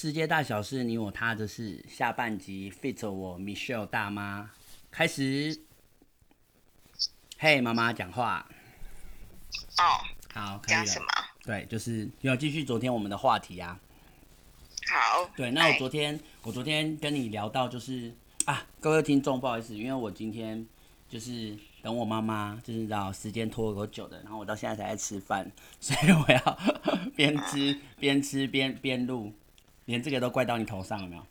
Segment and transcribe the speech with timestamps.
[0.00, 1.84] 世界大小事，你我他的事。
[1.88, 4.48] 下半集 feat 我 Michelle 大妈
[4.92, 5.60] 开始。
[7.36, 8.48] 嘿，妈妈讲话。
[9.78, 9.82] 哦，
[10.32, 10.84] 好，可以了。
[10.84, 11.06] 讲什么？
[11.42, 13.80] 对，就是要继续昨天我们的话题啊。
[14.88, 15.28] 好。
[15.34, 20.64] 对，那我昨天我昨天跟你聊到就是啊，各位听众不好意思，因为我今天
[21.08, 26.58] 就是等我妈妈，就是知道时间拖够久的，然后我到现在才在吃饭，所以我要
[27.16, 29.32] 边吃边吃边边录。
[29.88, 31.26] 连这个都怪到你头上了没有？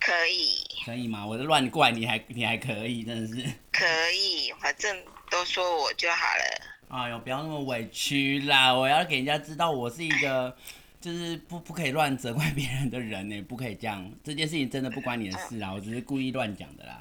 [0.00, 1.24] 可以，可以吗？
[1.24, 3.34] 我都乱怪你还你还可以，真的是。
[3.72, 5.00] 可以，反正
[5.30, 6.66] 都说我就好了。
[6.88, 8.74] 哎呦，不要那么委屈啦！
[8.74, 10.54] 我要给人家知道我是一个，
[11.00, 14.12] 就是不不可以乱责怪别人的人呢，不可以这样。
[14.24, 17.00] 这件事情真的不关你的事啊，我只是故意乱讲的啦。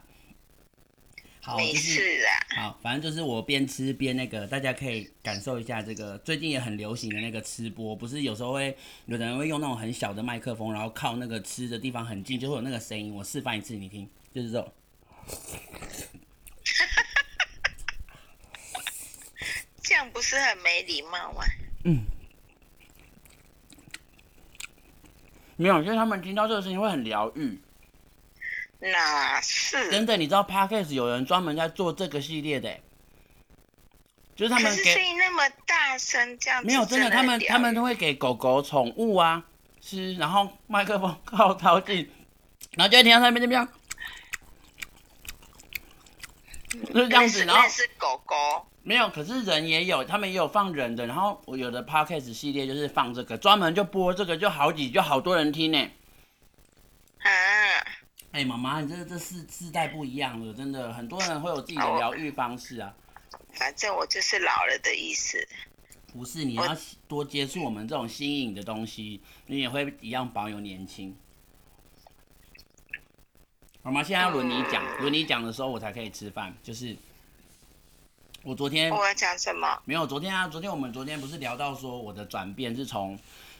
[1.45, 2.31] 好，没事啊。
[2.55, 13.13] 好，反正就是我边吃边那个，大家可以感受一下这个最近也很流行的那个吃播，不是有时候会有的人会用那种很小的麦克风，然后靠那个吃的地方很近，就会有那个声音。
[13.13, 14.71] 我示范一次，你听，就是这种。
[19.83, 21.43] 这样不是很没礼貌吗？
[21.83, 22.05] 嗯。
[25.57, 27.59] 没有，因为他们听到这个声音会很疗愈。
[28.91, 29.89] 哪是？
[29.91, 32.79] 真的，你知道 Podcast 有人专门在做这个系列的，
[34.35, 39.43] 就是他们给声音那么大声，这样子没有真的，他们他们都会给狗狗宠物啊
[39.79, 42.09] 吃，然后麦克风靠靠近，
[42.71, 43.67] 然后就会听到他们那边，
[46.93, 48.35] 就是这样子，然后是狗狗，
[48.81, 55.89] 没有，可是人也有，他们也有放人的，然后我有的 Podcast 系列就是放这个，专门就播这个，就好几就好多人听呢。
[58.33, 62.91] 哎、欸，妈妈，你这这世世代不一样了，真的，很多人会有自己的疗愈方式啊。
[63.53, 65.47] 反正我就是老了的意思。
[66.11, 66.75] 不是，你要
[67.07, 71.15] 多接触我们这种新颖的东西，你也会一样保有年轻。
[73.83, 76.51] 妈妈，现在要轮你讲，轮你讲的时候我才可以吃饭。
[76.63, 76.97] 就是
[78.41, 79.79] 我昨天我要讲什么？
[79.85, 83.15] 没有，昨天啊，昨天我们昨天不是聊到说我的转变是从，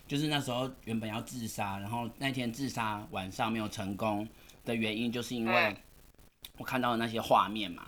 [0.08, 4.28] 就是那时候原本要自杀，然后那天自杀晚上没有成功。
[4.66, 5.76] 的原因就是因为
[6.58, 7.88] 我看到的那些画面嘛，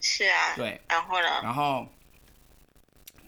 [0.00, 1.28] 是啊，对，然后呢？
[1.42, 1.86] 然后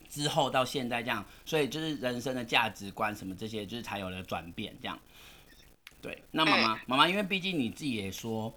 [0.08, 4.98] 之后到现在这样，所以就是人生的价值观什么这些，就是才有了转变这样。
[6.00, 8.52] 对，那妈妈，妈妈，因为毕竟你自己也说，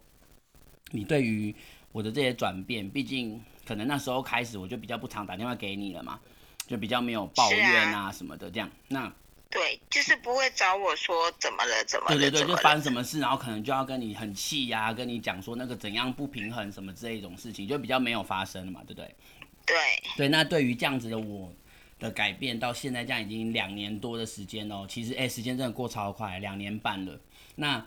[0.91, 1.55] 你对于
[1.91, 6.19] 我的这些转变，毕竟可能那时候开始我就比较不常打电话给你了嘛，
[6.67, 9.13] 就比较没有抱怨啊什么的这样，那。
[9.55, 19.15] 对，就是不会找我说怎么了，怎么了，对对对，就发生什么事，然后可能就要跟你很气呀、啊，跟你讲说那个怎样不平衡什么这一种事情，就比较没有发生了嘛，对不对？
[19.65, 19.75] 对
[20.17, 21.49] 对，那对于这样子的我
[21.99, 27.17] 的改变，到现在这样已经两年多的时间哦，其实哎，时间真的过超快，两年半了。
[27.55, 27.77] 那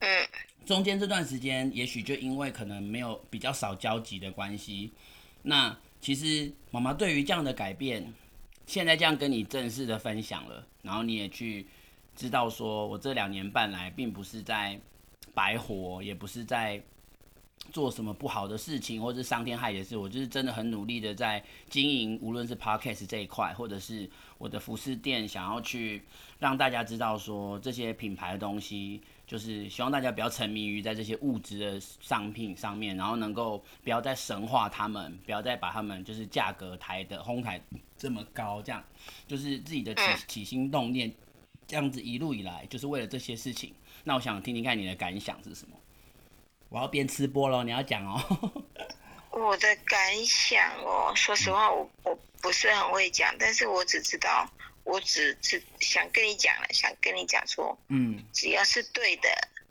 [0.00, 0.26] 嗯，
[0.66, 4.90] 中间这段时间，也许就因为可能没有比较少交集的关系，
[5.42, 8.12] 那其实妈妈对于这样的改变。
[8.64, 11.66] 现在这样跟你正式的分享了，然后你也去
[12.14, 14.78] 知道说，我这两年半来并不是在
[15.32, 16.82] 白活，也不是在
[17.70, 26.02] 做什么不好的事情，或是伤天害理的事，我就是真的很努力的在经营，无论是 Podcast 这一块，或者是我的服饰店，想要去
[26.38, 29.00] 让大家知道说，这些品牌的东西。
[29.32, 37.58] 就是希望大家不要沉迷于在这些物质的商品上面，然后能够不要再神化他们，不要再把他们就是价格抬的哄抬
[37.96, 38.84] 这么高，这样
[39.26, 41.10] 就是自己的起起心动念，
[41.66, 43.74] 这样子一路以来就是为了这些事情。
[44.04, 45.74] 那我想听听看你的感想是什么？
[46.68, 48.20] 我要边吃播喽，你要讲哦。
[49.32, 54.46] 我的感想哦，说实话，我我不是很会讲，但是我只知道。
[54.84, 59.28] 我只只想跟你讲了，想跟你讲说，嗯，只要是对的，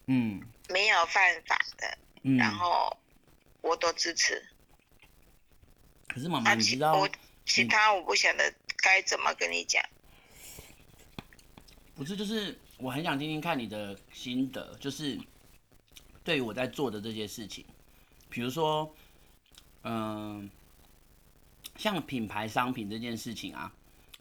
[0.08, 2.98] 嗯，没有犯法的，嗯，然后
[3.62, 4.42] 我都支持。
[6.08, 7.10] 可是妈妈，你知道，我
[7.46, 9.84] 其他我不晓得该怎么跟你讲。
[11.94, 15.20] 不是，就是我很想听听看你的心得，就是
[16.24, 17.66] 对于我在做的这些事情，
[18.30, 18.96] 比如说，
[19.84, 20.50] 嗯，
[21.76, 23.72] 像品牌商品这件事情啊。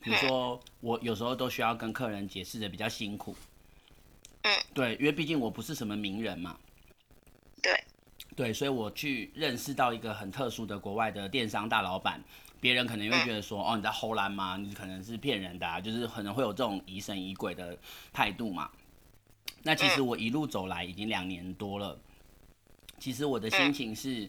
[0.01, 3.37] 比如说，我有时候都需要跟客人解释的比较辛苦，
[4.43, 6.59] 嗯，对，因为毕竟我不是什么名人嘛，
[7.63, 7.85] 对，
[8.35, 12.23] 对，所以我去认识到一个很特殊的国外的电商大老板，
[12.61, 14.57] 别人可能会觉得说，哦，你在偷懒吗？
[14.57, 17.79] 你可能是骗人的啊，就是可能会有这种疑神疑鬼的
[18.13, 18.71] 态度嘛。
[19.63, 22.01] 那其实我一路走来已经两年多了，
[22.99, 24.27] 其实我的心情是，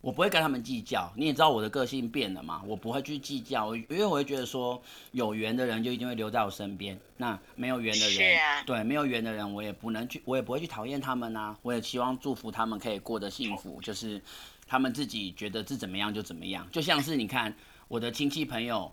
[0.00, 1.12] 我不会跟他们计较。
[1.16, 4.80] 你也知道我的个性变了嘛，我不会去计较，因为我会觉得说
[5.12, 11.56] 有缘的人就一定会留在我身边，那没有缘的人，啊、对，没有缘的人我也不能去，我也不会去讨厌他们啊。
[11.62, 14.20] 我也希望祝福他们可以过得幸福，就是
[14.66, 16.66] 他们自己觉得是怎么样就怎么样。
[16.70, 17.54] 就像是你看
[17.88, 18.90] 我的亲戚朋友，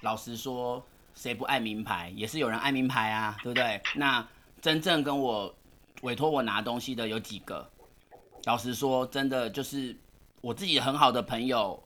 [0.00, 0.84] 老实说，
[1.14, 2.12] 谁不爱名牌？
[2.16, 3.80] 也是有人爱名牌啊，对不对？
[3.94, 4.26] 那
[4.60, 5.54] 真正跟我
[6.02, 7.68] 委托我拿东西的有几个？
[8.44, 9.94] 老实说，真的就是
[10.40, 11.82] 我自己很好的朋友，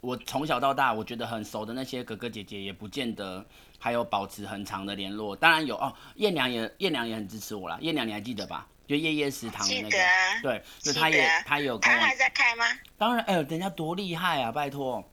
[0.00, 3.44] 我从小到大我觉得很熟的那些哥哥姐姐，也不见得
[3.78, 5.34] 还有保持很长的联络。
[5.34, 7.78] 当然有哦，燕娘也燕娘也很支持我啦。
[7.80, 8.66] 燕娘你还记得吧？
[8.86, 11.96] 就夜夜食堂的那个，啊、对，就他也他也有跟我。
[11.96, 12.64] 他还在开吗？
[12.98, 14.50] 当然，哎呦，人家多厉害啊！
[14.50, 15.08] 拜托。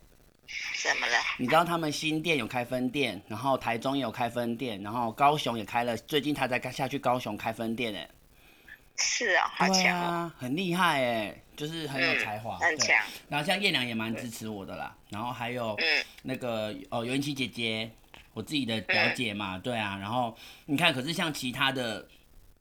[0.82, 1.14] 怎么了？
[1.38, 8.10] 你知道他们新店有开分店，然后台中也有开分店，然后高雄也开了，最近他才下去高雄开分店哎。
[8.96, 12.96] 是啊，好强哦，啊，很厉害哎，就是很有才华，嗯，很强。
[13.28, 15.76] 然后像叶良也蛮支持我的啦，然后还有
[16.24, 17.92] 那个哦，尤云琪姐姐，
[18.34, 19.98] 我自己的表姐嘛，对啊。
[19.98, 20.34] 然后
[20.68, 22.08] 你看，可是像其他的，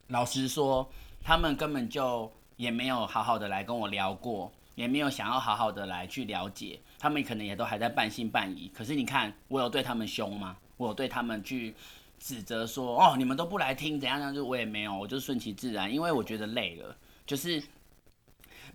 [0.09, 0.91] 老实说，
[1.23, 8.69] 他们根本就也没有好好的来跟我聊过，也没有想要好好的来去了解，他们可能也都还在半信半疑。
[8.75, 10.57] 可是你看，我有对他们凶吗？
[10.79, 11.75] 我有对他们去。
[12.19, 16.97] 指责说哦，你们都不来听，怎样怎样，就我也没有，我就顺其自然，因为我觉得累了。
[17.27, 17.63] 就是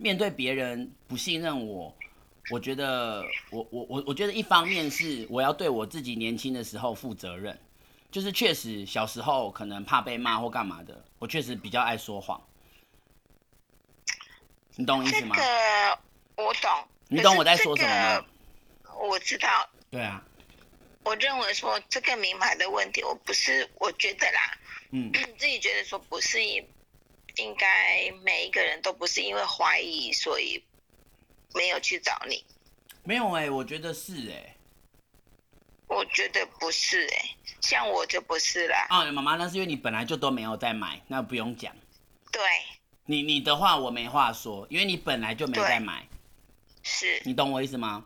[0.02, 1.96] 面对别人不信任我，
[2.50, 7.56] 我觉得我我我我觉得一方面是我要对我自己年轻的时候负责任，
[8.10, 12.42] 就是确实小时候可能怕被骂或干嘛的，我确实比较爱说谎。
[14.74, 15.36] 你懂我意思吗？
[15.36, 16.70] 这个我懂。
[17.06, 18.26] 你懂我在说什么吗？
[18.98, 19.48] 我知道。
[19.88, 20.20] 对啊。
[21.04, 24.58] 我认为说这个名牌的问题，我不是我觉得啦，
[24.90, 26.42] 嗯， 自己觉得说不是
[27.36, 30.62] 应该每一个人都不是因为怀疑所以
[31.54, 32.44] 没有去找你，
[33.04, 34.56] 没有哎、欸，我觉得是哎、欸，
[35.86, 38.86] 我觉得不是哎、欸，像我就不是啦。
[38.88, 41.74] 啊，妈妈，那是因为你本来就都没有在买，那不用讲。
[42.30, 42.42] 对，
[43.06, 46.06] 你你的话我没话说，因为你本来就没在买，
[46.82, 48.04] 是你懂我意思吗？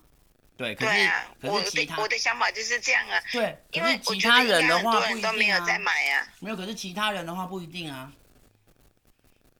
[0.56, 3.20] 对，可是对啊，可是其他我的我的想法就是这样啊。
[3.30, 5.10] 对，因为其他人的话不一定啊。
[5.10, 6.26] 人都没有在买啊。
[6.40, 8.10] 没有，可是其他人的话不一定啊。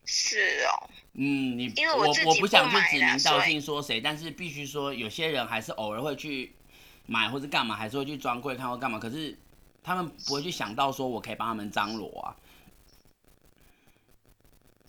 [0.07, 0.89] 是哦。
[1.13, 6.55] 嗯，你因为我我我不想去指名道姓说谁，但是必须说有些人还是偶尔会去
[7.07, 8.99] 买或者干嘛，还是会去专柜看或干嘛。
[8.99, 9.37] 可是
[9.83, 12.37] 他们不会去想到说我可以帮他们张罗啊。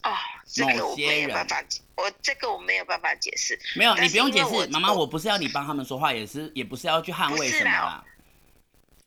[0.04, 0.16] 哦，
[0.46, 1.64] 这个我没有办法，
[1.96, 3.60] 我这个我没有办法解释。
[3.76, 8.06] 没有，你不用解释，妈妈，我不是要你帮他们说话，也是也不是要去捍卫什么啦。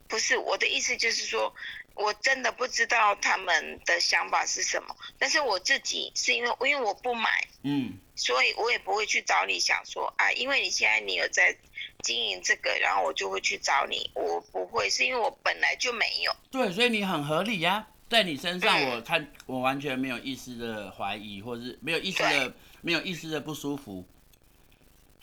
[0.09, 1.55] 不是，我的意思就是说，
[1.95, 4.97] 我真的不知道他们的想法是什么。
[5.19, 11.57] 但是我自己是因为因为我不买，嗯，所以我也不会去找你想说啊，因为你现在你有在
[12.03, 14.11] 经营这个，然后我就会去找你。
[14.15, 16.35] 我不会，是因为我本来就没有。
[16.51, 17.87] 对，所以你很合理呀。
[18.09, 24.05] 在你身上，我看我完全没有一丝的怀疑，或者是没有一丝的没有一丝的不舒服。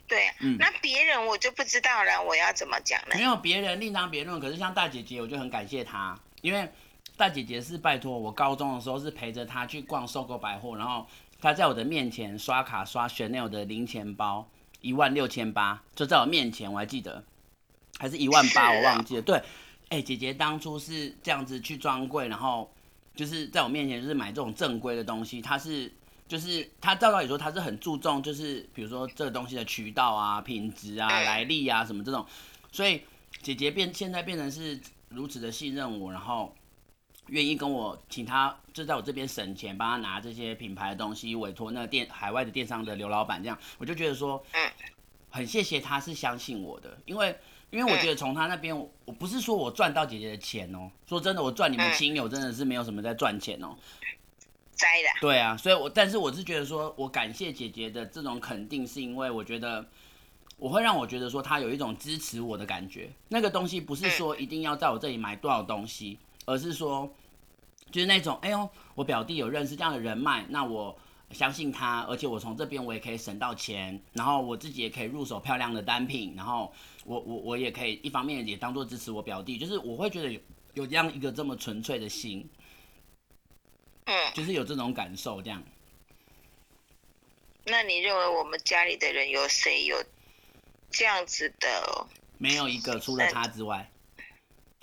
[0.08, 3.16] 对，嗯，那别人我就不知道了，我要怎么讲呢？
[3.18, 6.70] 没有别人另当别论，可是像大姐姐，我就很感谢她，因为
[7.16, 11.08] 大姐姐是拜托我高中的时候是陪着她去逛 SOGO 百货，然后
[11.40, 14.50] 她在我的面前刷卡刷 Chanel 的零钱包
[14.82, 17.24] 一万六千八，就在我面前，我还记得，
[18.00, 19.22] 还是一万八，我忘记了。
[19.22, 19.42] 对，
[19.90, 22.72] 哎、姐姐当初是这样子去专柜，然后。
[23.16, 25.92] 就是在我面前，就是买这种正规的东西，她是
[26.28, 32.24] 就是他照道理说他是很注重，就是比如说这个东西的渠道啊、品质啊、来历啊什么这种，
[32.72, 33.02] 所以
[33.42, 36.56] 姐姐变现在变成是如此的信任我，然后
[37.28, 44.72] 愿意跟我请他就在我这边省钱，帮他拿这些品牌的东西，委托那个电海外的电商的刘老板这样，我就觉得说，嗯
[45.30, 47.36] 很谢谢他是相信我的，因为。
[47.70, 48.74] 因为我觉得从他那边，
[49.04, 50.90] 我不是说我赚到姐姐的钱哦。
[51.06, 53.76] 说真的，我赚你们亲友真的是没有什么在赚钱哦。
[54.72, 55.10] 栽的。
[55.20, 59.86] 对啊，所以我但是我是觉得说，我感谢姐姐的这种肯定，是因为我觉得
[60.58, 63.10] 我会让我觉得说，他有一种支持我的感觉。
[63.30, 67.10] 那个东西不是说一定要在我这里买多少东西，而是说
[67.92, 70.98] 就是那种，哎呦，我表弟有认识这样的人脉，那我。
[71.32, 76.72] 相信他，而且我从这边我也可以省到钱，然后我自己也可以入手漂亮的单品，然后
[77.04, 80.40] 我我我也可以一方面也当做支持我表弟，就是我会觉得有
[80.76, 82.50] 有这样一个这么纯粹的心，
[84.06, 85.62] 嗯，就是有这种感受这样。
[87.66, 90.02] 那你认为我们家里的人有谁有
[90.90, 92.08] 这样子的？
[92.38, 93.90] 没有一个，除了他之外，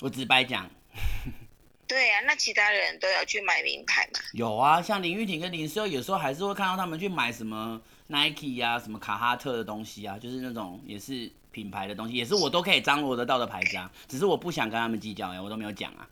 [0.00, 0.68] 我直白讲。
[1.86, 4.20] 对呀、啊，那其他人都要去买名牌嘛？
[4.32, 13.90] 有啊，像林玉婷跟林诗佑，有时候还是会看到他们去买什么 Nike 呀、啊、什么卡哈特的东西啊，就是那种也是品牌的东西，也是我都可以张罗得到的牌子啊。
[14.08, 16.08] 只是我不想跟他们计较哎，我都没有讲啊。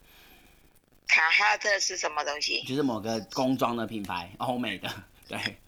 [1.08, 2.62] 卡哈特是什么东西？
[2.64, 4.88] 就是某个工装的品牌，欧美的。
[5.38, 5.58] 对，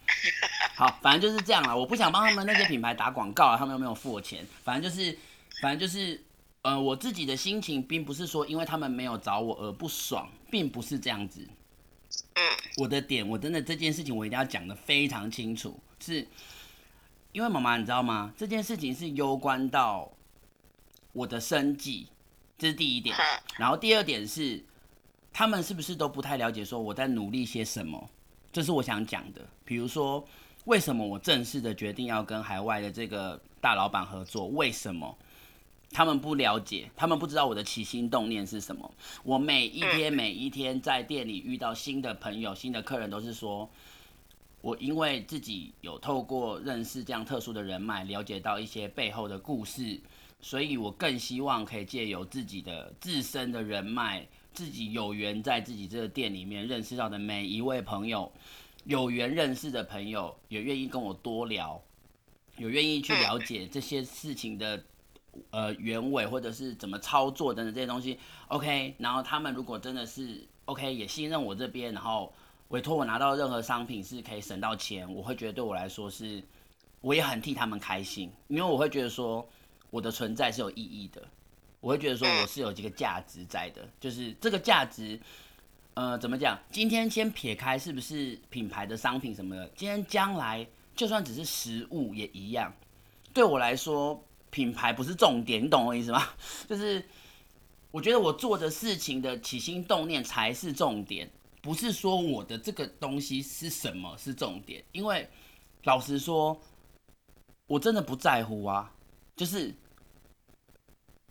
[0.77, 1.77] 好，反正就是这样了。
[1.77, 4.47] 我不想帮他们那些品牌打广告啊，他们又没有付我钱。
[4.63, 5.19] 反正就是，
[5.61, 6.23] 反正就是。
[6.65, 11.47] 呃，我自己的心情并不是说因为他们没有找我而不爽，并不是这样子。
[12.79, 16.27] 我的点，我真的这件事情我一定要讲的非常清楚，是
[17.33, 18.33] 因为妈妈你知道吗？
[18.35, 20.11] 这件事情是攸关到
[21.13, 22.09] 我的生计，
[22.57, 23.15] 这是第一点。
[23.59, 24.65] 然后第二点是，
[25.35, 28.09] 他们是不是都不太了解说我在努力些什么？
[28.51, 29.47] 这是我想讲的。
[29.65, 30.25] 比如说，
[30.67, 34.47] 为什么我正式的决定要跟海外的这个大老板合作？
[34.49, 35.17] 为什么？
[35.91, 38.93] 他们不了解，他们不知道我的起心动念是什么。
[39.23, 43.71] 我每一天每一天在店里遇到新的朋友、新的客人，都是说，
[44.61, 50.01] 我因为自己有透过认识这样特殊的人脉，了解到一些背后的故事，
[50.41, 58.33] 所以我更希望可以借由自己的自身的人脉，自己有缘在自己这个店里面认识到的每一位朋友，
[58.85, 61.83] 有缘认识的朋友，也愿意跟我多聊，
[62.57, 64.83] 有愿意去了解这些事情的。
[65.51, 68.95] 呃，原委或者是怎么操作等等这些东西，OK。
[68.99, 72.33] 然后他们如果真的是 OK，也信任我这边，然后
[72.69, 76.41] 委托我拿到任何商品是可以省到钱，我会觉得对我来说是，
[77.01, 79.45] 我也很替他们开心，因为我会觉得说
[79.91, 81.21] 我的存在是有意义的，
[81.81, 85.19] 我会觉得说我是有这个价值在的，就是这个价值，
[85.95, 86.59] 呃，怎么讲？
[86.71, 92.73] 今天先撇开是不是品牌的商品什么的，今天将来就算只是食物也一样，
[93.33, 94.23] 对我来说。
[94.51, 96.29] 品牌不是重点，你懂我意思吗？
[96.71, 97.05] 就是
[97.91, 101.29] 我觉得我做的事情的起心动念才是重点，
[101.61, 104.85] 不是说我的这个东西是什么是重点。
[104.93, 105.29] 因为
[105.83, 106.57] 老实说，
[107.67, 108.95] 我真的不在乎啊。
[109.35, 109.75] 就是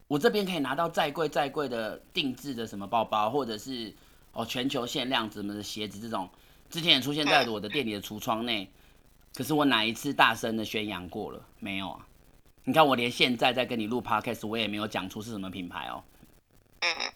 [0.09, 3.95] 我这边可以拿到再贵再贵的定制的什么包包，或者是
[4.33, 6.29] 哦全球限量什么的鞋子这种，
[6.69, 8.69] 之前也出现在我的店里的橱窗内。
[9.33, 11.43] 可是我哪一次大声的宣扬过了？
[11.59, 12.05] 没有啊。
[12.65, 16.03] 你看，我连现在在跟你录 podcast，我也没有讲出是什么品牌哦。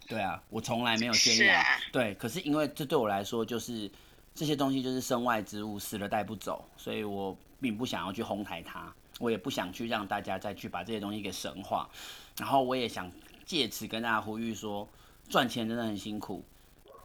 [0.08, 1.64] 对啊，我从来没有宣扬。
[1.92, 3.90] 对，可是因为这对我来说，就是
[4.34, 11.90] 这些东西就是身外之物，死了带不走，所以我并不想要去哄抬它，我也不想去让大家再去把这些东西给神化。
[12.38, 13.12] 然后我也想
[13.46, 14.88] 借此跟大家呼吁说，
[15.30, 16.44] 赚钱真的很辛苦，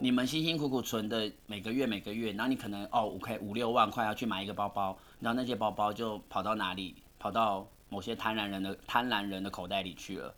[0.03, 7.67] 你们辛辛苦苦存的每个月每个月，然后你可能哦五 k 五六万块要去买一个包包，然后那些包包就跑到哪里，跑到。
[7.89, 10.35] 某些贪婪人的贪婪人的口袋里去了，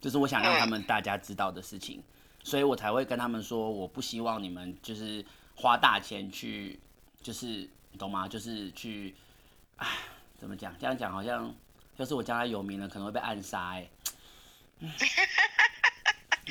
[0.00, 2.02] 这是我想让他们大家知道的事情，
[2.42, 5.22] 所以我才会跟他们说，我不希望你们就是
[5.54, 6.80] 花大钱去，
[7.20, 7.68] 就是
[7.98, 8.26] 懂吗？
[8.26, 9.14] 就是去，
[9.76, 9.86] 哎，
[10.38, 10.74] 怎么讲？
[10.78, 11.54] 这样讲好像，
[11.98, 13.86] 要是我将来有名了，可能会被暗杀哎。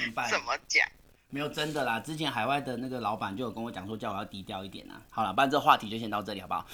[0.03, 0.29] 么办？
[0.29, 0.87] 怎么讲？
[1.29, 5.01] 没有真的啦，之前海外的那个老板就有跟我讲说，叫我要低调一点啊。
[5.09, 6.65] 好了，不然这话题就先到这里好不好？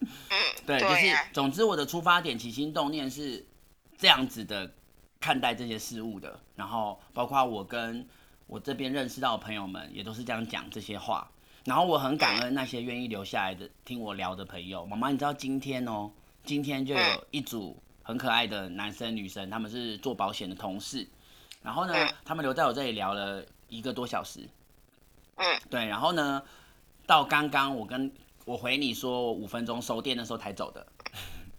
[0.64, 3.44] 对，就是总之我的出发点、起心动念是
[3.98, 4.70] 这样子的
[5.18, 6.38] 看待这些事物的。
[6.54, 8.06] 然后包括我跟
[8.46, 11.28] 我这边认识到的朋友们也都是这样讲这些话。
[11.64, 14.86] 然后我很感恩那些愿意留下来的听我聊的朋友。
[14.86, 16.10] 妈妈，你知道今天哦，
[16.44, 21.08] 今天就有一组很可爱的男生女生，他们是做保险的同事。
[21.62, 23.44] 然后呢，他们留在我这里聊了。
[23.72, 24.40] 一个多小时，
[25.36, 26.42] 嗯，对，然后呢，
[27.06, 28.10] 到刚刚我跟
[28.44, 30.84] 我回你说我五分钟收电的时候才走的，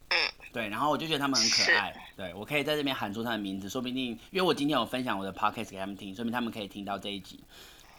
[0.10, 0.18] 嗯，
[0.52, 7.40] 对，然后我就觉得他们很可爱，对，我可以在这边喊出他的名字，说不定因为我今天有分享我的 podcast 给他们听，说明他们可以听到这一集，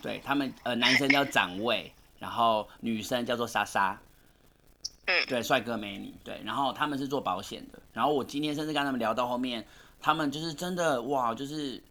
[0.02, 3.98] 对他们，呃，男生叫展卫，然后女生叫做莎莎，
[5.06, 9.66] 嗯，对，帅哥美女，对，然后他们是做保险的，然后我今天甚至跟他们聊到后面，
[10.02, 11.82] 他们就是真的哇，就是。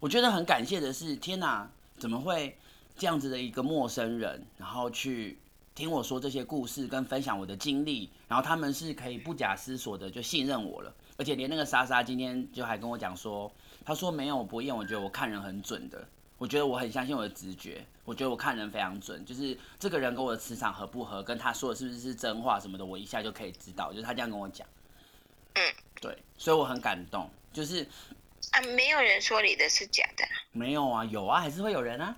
[0.00, 2.56] 我觉得很感谢的是，天哪，怎么会
[2.96, 5.36] 这样子的一个陌生人，然后去
[5.74, 13.50] 听我说这些故事跟分享我的经历，然后他们是可以不假思索的就信任我了，而且连那个莎莎今天就还跟我讲说，
[13.84, 16.06] 他说没有不验，我觉得我看人很准的，
[16.38, 24.64] 我觉得我很相信我的直觉，我觉得我看人非常准，就是这个人跟我的磁场合不合，跟他说的是不是是真话什么的，我一下就可以知道，就是他这样跟我讲，
[25.54, 25.62] 嗯，
[26.00, 27.84] 对，所以我很感动，就是。
[28.52, 30.24] 啊，没有人说你的是假的。
[30.52, 32.16] 没有啊，有啊，还是会有人啊。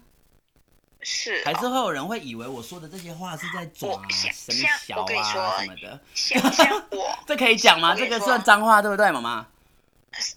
[1.01, 1.43] 是、哦。
[1.45, 6.01] 还是会有人会以为我说的这些话是在装啊，什么小啊什么的。
[6.15, 7.19] 像像我。
[7.27, 7.95] 这可以讲吗？
[7.95, 9.47] 这个算脏话对不对，妈妈？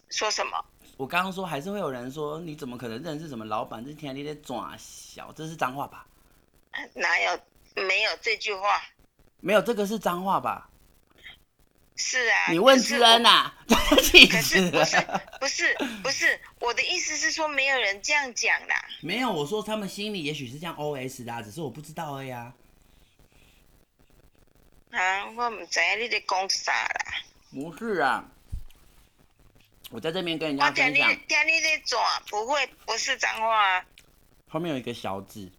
[0.09, 0.65] 说什么？
[0.97, 3.83] 我刚刚说还是会有人说，你怎么可能认识什么老板？
[3.83, 6.05] 这天你在抓小，这是脏话吧？
[6.93, 7.39] 哪有？
[7.75, 8.81] 没有这句话。
[9.39, 10.69] 没有这个是脏话吧？
[11.95, 12.51] 是啊。
[12.51, 13.51] 你问知恩呐？
[13.67, 14.01] 可
[14.41, 15.01] 是 不是
[15.39, 18.85] 不是不是我的意思是说没有人这样讲啦。
[19.01, 22.53] 没有，我说他们心里也许是这样 OS 的，只是我不知道而已啊。
[24.91, 27.15] 啊，我唔知你在讲啥啦。
[27.51, 28.23] 不是啊，
[29.91, 31.09] 我在这边跟人家分享。
[31.09, 33.85] 我听你听你在转，不会不是脏话啊。
[34.47, 35.51] 后面有一个小字。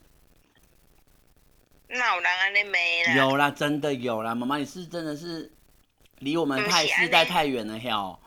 [1.86, 3.14] 那有人安尼没啦？
[3.14, 5.52] 有啦，真的有啦，妈妈，你是真的是
[6.24, 8.18] 离我们太世代太远了，哟。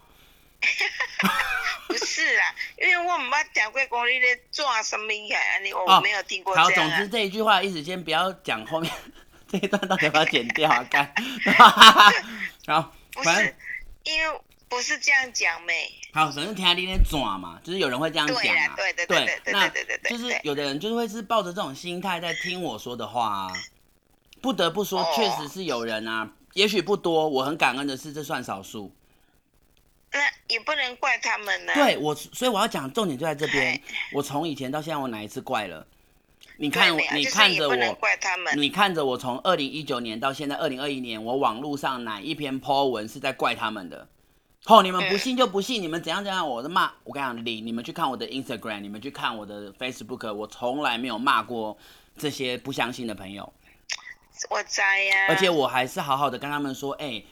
[1.87, 2.43] 不是啊，
[2.77, 5.39] 因为我唔捌听过讲你在转什么呀？
[5.63, 6.63] 你我没有听过、啊。
[6.63, 8.91] 好，总之这一句话意思先不要讲后面。
[9.49, 10.83] 这一段到底要不要剪掉啊？
[10.91, 11.13] 干，
[12.67, 13.55] 好，不是，
[14.03, 15.89] 因为不是这样讲没。
[16.11, 18.73] 好，反正听下你咧转嘛，就是有人会这样讲啊。
[18.75, 20.11] 对对对对对对对对。
[20.11, 23.53] 就是有的人就是会是抱着这种心态在听我说的话啊。
[24.41, 28.91] 不得不说，确实是有人啊，也许不多，我很感恩的是，这算少数。
[30.11, 31.73] 那也不能怪他们呢。
[31.75, 33.79] 对我，所以我要讲重点就在这边。
[34.11, 35.85] 我从以前到现在，我哪一次怪了？
[36.57, 37.75] 你看，你看着我，
[38.55, 44.07] 你看着我从二零一九年到现在二零二一年，我网络上哪一篇 po 文是在怪他们的？
[44.65, 51.77] 吼，你们不信就不信，你们怎样怎样，我的骂，我跟你讲，你你们去看我的 Instagram，你们去看我的 Facebook，我从来没有骂过
[52.17, 53.53] 这些不相信的朋友。
[54.49, 57.25] 我在呀，而且我还是好好的跟他们说，哎、欸。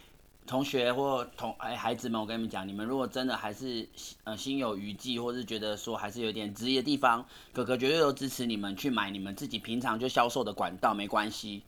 [0.47, 3.89] 同学或同哎孩子们，我跟你们讲，你们如果真的还是
[4.25, 11.63] 呃心有余悸，或是觉得说还是有点质疑的地方，哥哥绝对都支持你们去买你们自己平常就销售的管道，没关系，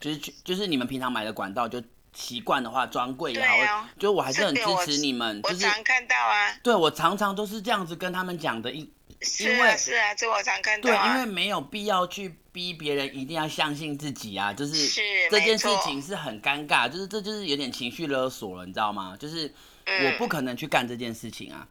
[0.00, 1.80] 就是就是你们平常买的管道就
[2.14, 5.40] 习惯的话，专柜也好，哦、就我还是很支持你们。
[5.44, 8.80] 我常看到啊，对我常常都是这样子跟他们讲的，因
[9.38, 11.12] 因为是啊，是啊，这我常看到、啊。
[11.12, 12.36] 对，因为没有必要去。
[12.56, 19.14] 逼别人一定要相信自己啊，就是这件事情是很尴尬，就是这就是有点情绪勒索了，你知道吗？
[19.20, 19.52] 就是
[19.84, 21.68] 我不可能去干这件事情啊。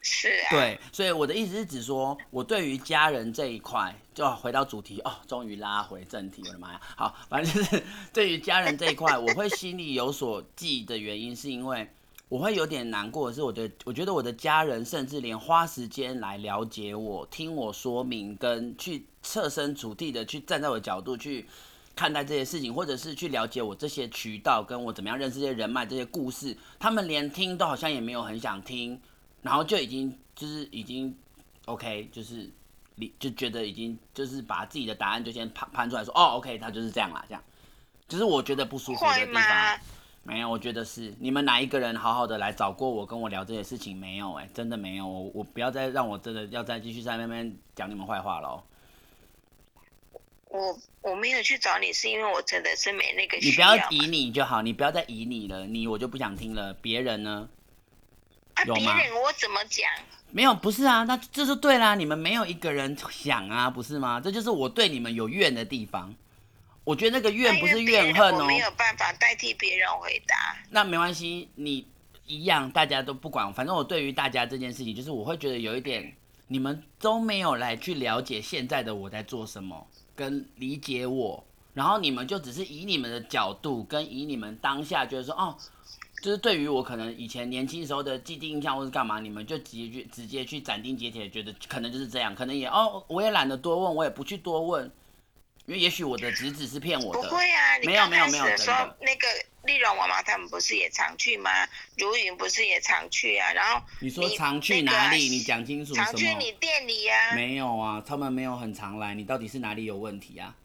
[0.00, 0.48] 是啊。
[0.48, 6.80] 对，所以我的意思是指说，我对于家人这一块，就回到主题哦，终于拉回正题，我的妈呀！
[6.96, 11.86] 好，反正就是 对于家人这一块，我会心里有所记的原因，是因为。
[12.30, 21.46] 我会有点难过是，我的我觉得我的家人甚至连花时间来了解我、听我说明，跟去设身处地的去站在我的角度去
[21.94, 29.00] 看待这些事情，或者是去了解我这些渠道，跟我怎么样认识这些人脉、这些故事，他们连听都好像也没有很想听，
[29.42, 31.16] 然后就已经就是已经
[31.66, 32.48] OK，就是
[32.94, 37.42] 你就觉得已经就是把自己的答案就先判判出来说，哦，OK，他就是这样啦，这样，
[38.06, 39.80] 就是我觉得不舒服的地方。
[40.24, 44.34] 没有，我觉得是你们哪一个人好好的来找过我，跟我聊这些事情没有？
[44.34, 45.08] 哎，真的没有。
[45.08, 48.62] 我我不要再让我真的要再继续在那边讲你们坏话了。
[50.50, 53.36] 我我没有去找你，是因为我真的是没那个。
[53.38, 56.72] 你不要以你就好，你不要再以你了，你我就不想听了。
[56.74, 57.48] 别人呢？
[58.54, 59.86] 啊，别人我怎么讲？
[60.30, 61.94] 没有，不是啊，那这就对啦。
[61.94, 64.20] 你们没有一个人想啊，不是吗？
[64.20, 66.14] 这就是我对你们有怨的地方。
[66.84, 70.56] 我觉得那个怨不是怨恨哦，我没有办法代替别人回答。
[70.70, 71.86] 那没关系，你
[72.26, 73.52] 一样，大家都不管。
[73.52, 76.14] 反正我对于大家这件事情，就是我会觉得有一点，
[76.46, 79.86] 你们都没有来去了解现在的我在做什么，
[80.18, 85.54] 跟理解我，然后你们就只是以你们的角度，跟以你们当下觉得说，哦，
[86.20, 94.90] 就是对于我可能以前年轻时候的既定印象或是干嘛，你们就直接去直接去斩钉截铁，觉得可能就是这样，可能也哦，我也懒得多问，我也不去多问。
[95.68, 99.28] 因为也许我的侄子是骗我的，不会啊，你刚开始的时候，那个
[99.64, 101.50] 丽蓉妈妈他们不是也常去吗？
[101.98, 103.52] 如云不是也常去啊？
[103.52, 105.28] 然后你说常去哪里？
[105.28, 106.06] 你讲清楚什么？
[106.06, 107.34] 常去你店里呀？
[107.34, 109.14] 没有啊，他们没有很常来。
[109.14, 110.56] 你到底是哪里有问题啊？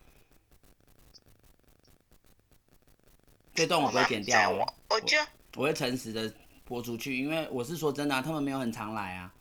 [3.53, 5.17] 这段我不会剪掉，我我就
[5.55, 9.33] 我会诚实的播出去，因为我是说真的啊，他们没有很常来啊。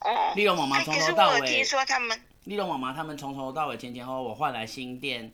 [0.00, 2.18] 哦，丽蓉妈妈从头到尾，说他们。
[2.44, 5.32] 丽龙妈妈他们从头到尾前前后后，我换来新店，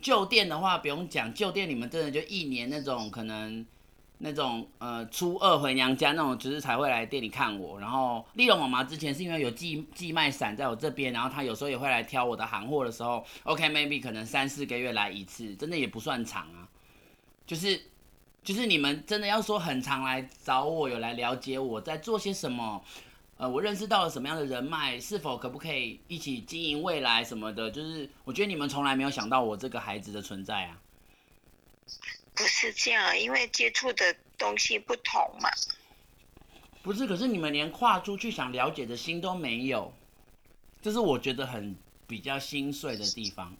[0.00, 3.64] 旧店的话不用讲，旧店你们真的就一年那种可能
[4.18, 7.80] 那种呃初二回娘家那种，就是才会来店里看我。
[7.80, 16.68] 然后丽龙妈妈之前是因为有寄寄卖伞在我这边，然后她有时候也会来挑我的行货的时候，OK maybe 可能三四个月来一次，真的也不算长啊。
[17.46, 17.80] 就是
[18.44, 22.84] 就是你们真的要说很常来找我，有来了解我在做些什么。
[23.42, 27.68] 呃，我认识到了什么样的人脉，是否可不可以一起经营未来什么的？
[27.68, 30.80] 就是我觉得你们从来没有想到我这个孩子的存在啊。
[32.36, 35.50] 不是这样，因为接触的东西不同嘛。
[36.84, 39.92] 不是，可是你们连跨出去想了解的心都没有，
[40.80, 41.74] 这是我觉得很
[42.06, 43.52] 比较心碎的地方。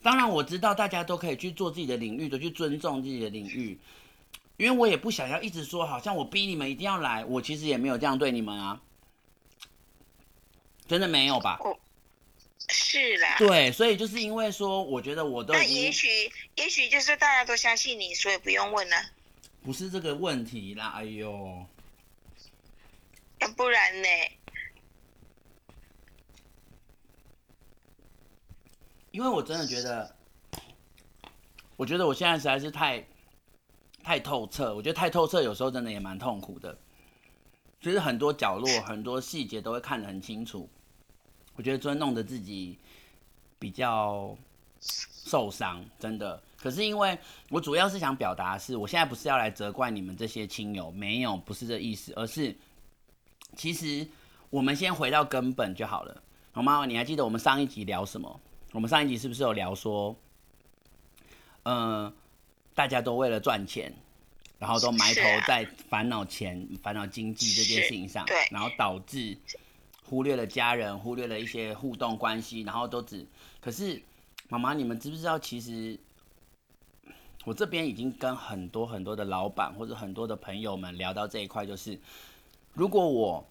[0.00, 3.78] 当然我知道大家都可以去做自己的领域，都去尊重自己的领域，
[4.60, 8.78] 因为我也不想要一直说，好像我逼你们一定要来，我其实也没有这样对你们啊，
[10.86, 11.58] 真的没有吧？
[12.68, 18.96] 是啦，对，所以就是因为说，我觉得我都，那也许也许就是大家都相信你，所以不用问了。
[19.62, 21.66] 不是这个问题啦，哎呦，
[23.38, 24.08] 要不然呢？
[29.10, 30.14] 因为我真的觉得，
[31.78, 33.02] 我觉得我现在实在是太
[34.02, 36.76] 太透彻，我觉得太透彻有时候真的也蛮痛苦的。
[37.80, 40.68] 其实很多角落、很多细节都会看得很清楚。
[41.56, 42.78] 我觉得真弄得自己
[43.58, 44.36] 比较
[44.80, 46.42] 受伤，真的。
[46.56, 52.54] 可是因为我主要是想表达是，我现在不是要来责怪你们这些亲友，没有，不是这意思，而是
[53.56, 54.06] 其实
[54.50, 56.84] 我们先回到根本就好了，好吗？
[56.86, 58.40] 你还记得我们上一集聊什么？
[58.72, 60.14] 我们上一集是不是有聊说，
[61.64, 62.12] 嗯、
[62.74, 63.92] 大家都为了赚钱，
[64.58, 69.36] 然后都埋头在烦恼钱、烦恼经济这件事情上，然后导致。
[70.02, 73.24] 忽略了家人，忽略了一些互动关系，然后都只。
[73.60, 74.02] 可是，
[74.48, 75.38] 妈妈，你们知不知道？
[75.38, 75.96] 其实
[77.44, 81.96] 我这边已经跟很多很多的老板或者很多的朋友们聊到这一块，就是
[82.74, 83.48] 如果我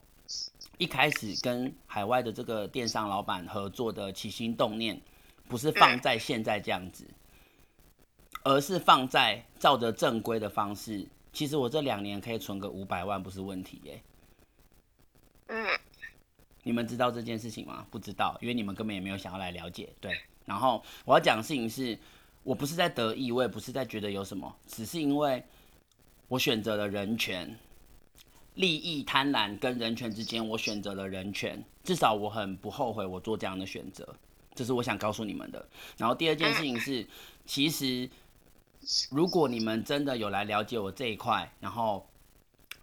[0.77, 4.99] 一开始跟海外的这个电商老板合作的起心动念，
[5.47, 7.05] 不是放在现在这样子，
[8.43, 14.01] 而是放在照着正规的方式，其实我这两年可以存个五百万，不是问题耶。
[15.47, 15.67] 嗯。
[16.61, 17.87] 你们知道这件事情吗？
[17.89, 19.89] 不知道，因为你们根本也没有想要来了解。
[20.01, 21.97] 对，然后我要讲的事情是，
[22.43, 25.41] 我不是在得意，我也不是在觉得有什么，只是因为
[26.27, 27.57] 我选择了人权，
[28.55, 34.13] 利益贪婪跟人权之间，我选择了人权，至少我很不后悔我做这样的选择，
[34.53, 35.65] 这是我想告诉你们的。
[35.97, 37.07] 然后第二件事情是，
[37.45, 38.07] 其实
[39.11, 42.07] 如果你们真的有来了解我这一块，然后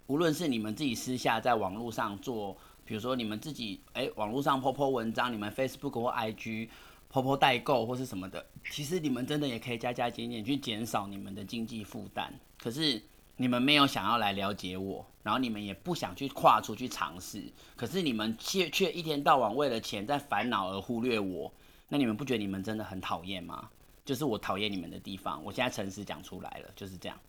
[0.07, 2.57] 无论是你们自己私下在网络上做。
[2.89, 6.69] 比如说你们自己哎，网络上 po po 文章，你们 Facebook 或 IG
[7.13, 12.33] po po 代购或是什么的，其实你们真的也可以加加减减去减少你们的经济负担。
[12.57, 13.03] 可是
[13.39, 17.43] 你们没有想要来了解我，然后你们也不想去跨出去尝试，
[17.75, 21.53] 可是你们却却一天到晚为了钱在烦恼而忽略我，
[21.89, 23.69] 那你们不觉得你们真的很讨厌吗？
[24.07, 27.21] 就是我讨厌你们的地方，我现在诚实讲出来了，就是这样。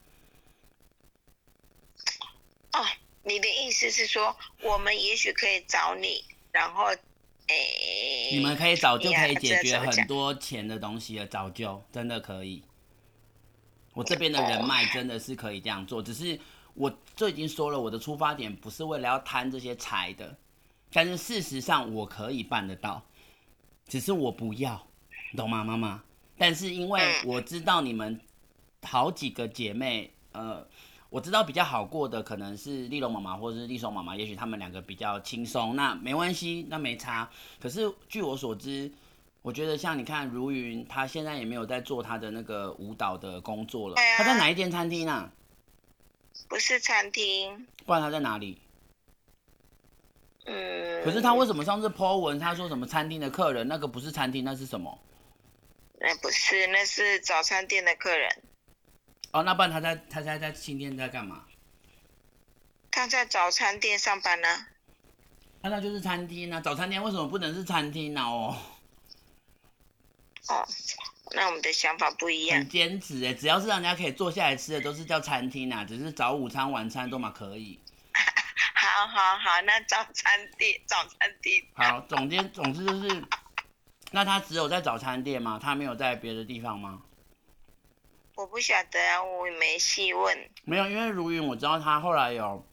[2.71, 2.79] 哦。
[3.23, 12.63] 你的意思是说，我们也许可以找你，然后，诶，你们可以早就可以解决很多钱的东西了，早就真的可以。
[13.91, 16.39] 我这边的人脉真的是可以这样做，只是
[16.73, 20.37] 我就已经说了，我的出发点不是为了要贪这些财的，
[20.93, 23.05] 但是事实上我可以办得到，
[23.89, 24.87] 只是我不要，
[25.35, 26.01] 懂吗，妈妈？
[26.38, 28.19] 但是因为我知道你们
[28.84, 30.65] 好几个姐妹，呃。
[31.10, 37.30] 我知道比较好过的可能是丽蓉妈妈或者是丽松妈妈，也许他们两个比较轻松，那没关系，那没差。
[37.62, 38.91] 可是据我所知，
[39.41, 43.95] 我觉得像你看如云，她现在也没有在做她的那个舞蹈的工作了。
[44.17, 45.13] 她在哪一间餐厅呢？
[45.13, 45.32] 啊？
[46.50, 47.65] 不是餐厅。
[47.86, 48.58] 不然她在哪里？
[50.43, 51.06] 嗯。
[51.06, 53.65] 可是她为什么上次 po 文，她说什么餐厅的客人？
[53.65, 55.00] 那个不是餐厅，那是什么？
[55.99, 58.43] 那不是，那是早餐店的客人。
[59.31, 61.43] 哦，那不然他在他在在新店在干嘛？
[62.91, 64.47] 他在早餐店上班呢。
[65.62, 66.62] 那那就是餐厅呢？
[66.62, 68.21] 早餐店为什么不能是餐厅呢？
[68.21, 68.55] 哦。
[70.49, 70.67] 哦，
[71.36, 72.60] 那我们的想法不一样。
[72.60, 75.83] 很坚持哎，只要是让人家可以坐下来吃的，都是叫餐厅啊。
[75.83, 77.79] 只是早午餐、晚餐都嘛可以。
[78.75, 81.63] 好好好，那早餐店早餐店。
[81.73, 83.23] 好，总监总之就是，
[84.17, 85.60] 那他只有在早餐店吗？
[85.62, 86.99] 他没有在别的地方吗？
[88.34, 90.49] 我不晓得啊，我也没细问。
[90.63, 92.65] 没有，因为如云我知道他后来有，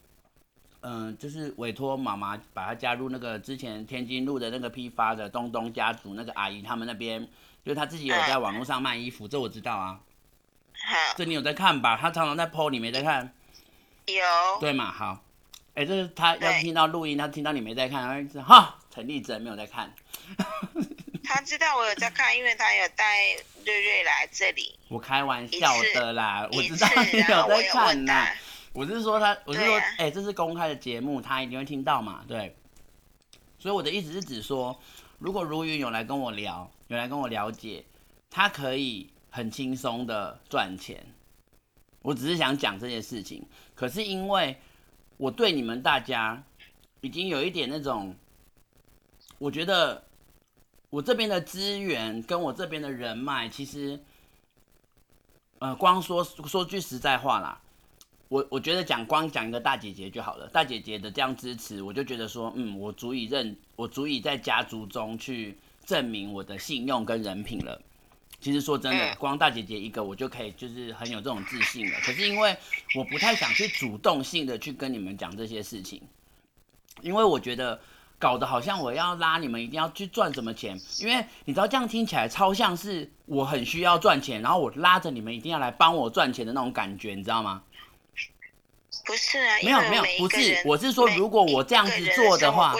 [0.81, 7.23] 嗯、呃，就是委托妈妈把他加入那个之前天津路的那个批发的东东家族那个阿姨他们那边，
[7.63, 9.99] 就是他自己有在网络上卖衣服，嗯、这我知道啊。
[10.73, 11.13] 好。
[11.15, 11.95] 这你有在看吧？
[11.95, 13.31] 他常常在 po，你没在看？
[14.07, 14.59] 有。
[14.59, 14.91] 对嘛？
[14.91, 15.23] 好。
[15.75, 19.93] 哎，这是他要听到录音，他听到你没在看，他会说哈，陈立真没有在看。
[21.27, 23.33] 他知道我有在看，因为他有带
[23.65, 24.77] 瑞瑞来这里。
[24.87, 28.27] 我开玩笑的啦，我知道 你有在看呐。
[28.73, 32.55] 我是说他，我是说，哎、欸，这是公开的节目，他一定会听到嘛，对。
[33.57, 34.77] 所以我的意思是指说，
[35.17, 37.85] 如果如云有来跟我聊，有来跟我了解，
[38.29, 41.05] 他可以很轻松的赚钱。
[42.01, 44.55] 我只是想讲这件事情，可是因为
[45.17, 46.43] 我对你们大家
[47.01, 48.15] 已经有一点那种，
[49.39, 50.04] 我觉得
[50.95, 53.99] 我这边的资源跟我这边的人脉，其实，
[55.59, 57.59] 呃，光说说句实在话啦，
[58.29, 67.81] 我我觉得讲光讲一个大姐姐就好了，大姐姐的这样支持，我就觉得说，嗯，我足以认，我足以在家族中去证明我的信用跟人品了。
[68.39, 71.99] 其实说真的，光大姐姐一个，我就可以就是很有这种自信了。
[72.05, 72.55] 可是因为
[72.95, 76.01] 我不太想去主动性的去跟你们讲这些事情，
[77.01, 77.77] 因为我觉得
[78.17, 87.61] 搞得好像我要拉你们一定要去赚什么钱，因为你知道这样听起来超像是我很需要赚钱，然后我拉着你们一定要来帮我赚钱的那种感觉，你知道吗？
[89.05, 92.73] 不是啊，没有没有，不是，我是说如果我这样子做的话，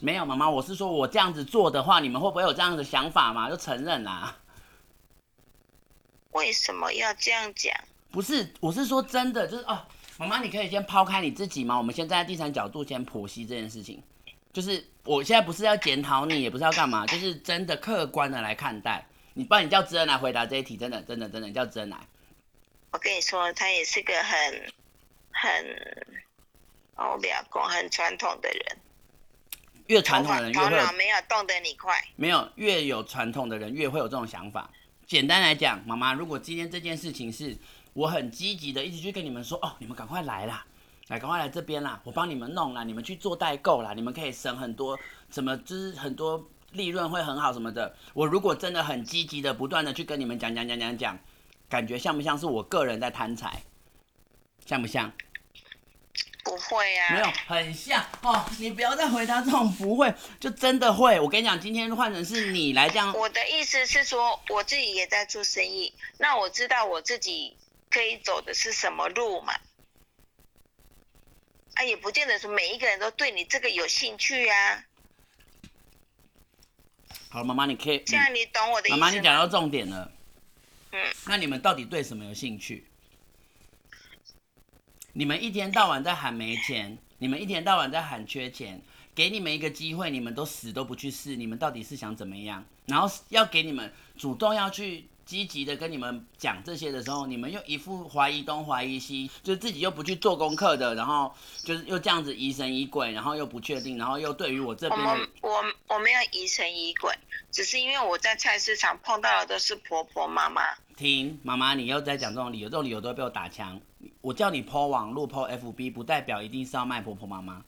[0.00, 3.48] 没有妈妈，我是说我这样子做的话，你们会不会有这样的想法嘛？
[3.48, 4.36] 就承认啦。
[6.32, 7.74] 为什么要这样讲？
[8.10, 9.82] 不是，我是说真的，就是哦，
[10.18, 11.78] 妈妈，你可以先抛开你自己吗？
[11.78, 14.02] 我们先站在第三角度先剖析这件事情。
[14.56, 19.06] 就是我现在不是要检讨你，也不是要干嘛，就是真的客观的来看待。
[19.34, 21.98] 你不然你叫知恩来回答这一题，真的，真的，真的，你叫知恩来。
[22.90, 24.72] 我跟你说，他也是个很
[25.30, 25.52] 很
[26.94, 28.78] 哦，不要讲很传统的人。
[29.88, 32.02] 越传统的人越会没有动得你快。
[32.16, 34.70] 没有，越有传统的人越会有这种想法。
[35.06, 37.54] 简单来讲，妈妈，如果今天这件事情是
[37.92, 40.64] 我很积极的，一直去跟你们说，哦，你们赶快来啦，
[41.08, 44.98] 来，赶快来这边啦，我帮你们弄啦，你们去做代购啦，你们可以省很多，
[45.30, 47.94] 什么就是很多利润会很好什么的。
[48.12, 51.18] 我如果真的很积极的，不断的去跟你们讲讲讲讲讲，
[51.68, 53.62] 感觉像不像是我个人在贪财？
[54.64, 55.12] 像不像？
[56.42, 58.44] 不会呀、啊，没有很像哦。
[58.58, 61.20] 你不要再回答这种不会，就真的会。
[61.20, 63.12] 我跟你讲，今天换成是你来这样。
[63.12, 67.56] 我的意思是说，我自己也在做生意，那我知道我自己
[67.90, 69.54] 可以走的是什么路嘛。
[71.76, 74.84] 啊，也不见得说每一个人都对你这个有兴趣呀、啊。
[77.28, 77.98] 好，妈妈，你可以。
[78.00, 78.96] 这样你懂我的意思。
[78.96, 80.10] 妈妈，你讲到重点了。
[80.92, 81.04] 嗯。
[81.26, 82.86] 那你们到底对什么有兴趣？
[85.12, 88.80] 你们一天到晚在喊没钱，你们一天到晚在喊缺钱，
[89.14, 92.64] 给你们一个机会，你们都死都不去试，你们到底是想怎么样？
[92.86, 101.34] 然后要给你们主动要去积极的跟你们讲这些的时候，你们又一副怀疑东怀疑西，就是自己又不去做功课的，然后
[101.64, 107.12] 就是又这样子疑神疑鬼，然后又不确定，然后又对于我这边的，我我我没有疑神疑鬼，
[107.50, 110.62] 只是因为我在菜市场碰到的都是婆婆妈妈。
[110.96, 113.80] 听妈妈，你又在讲这种理由，这种理由都会被我打枪。
[114.20, 117.62] 我叫你 po 网络 po FB，不代表一定是要卖婆婆妈妈。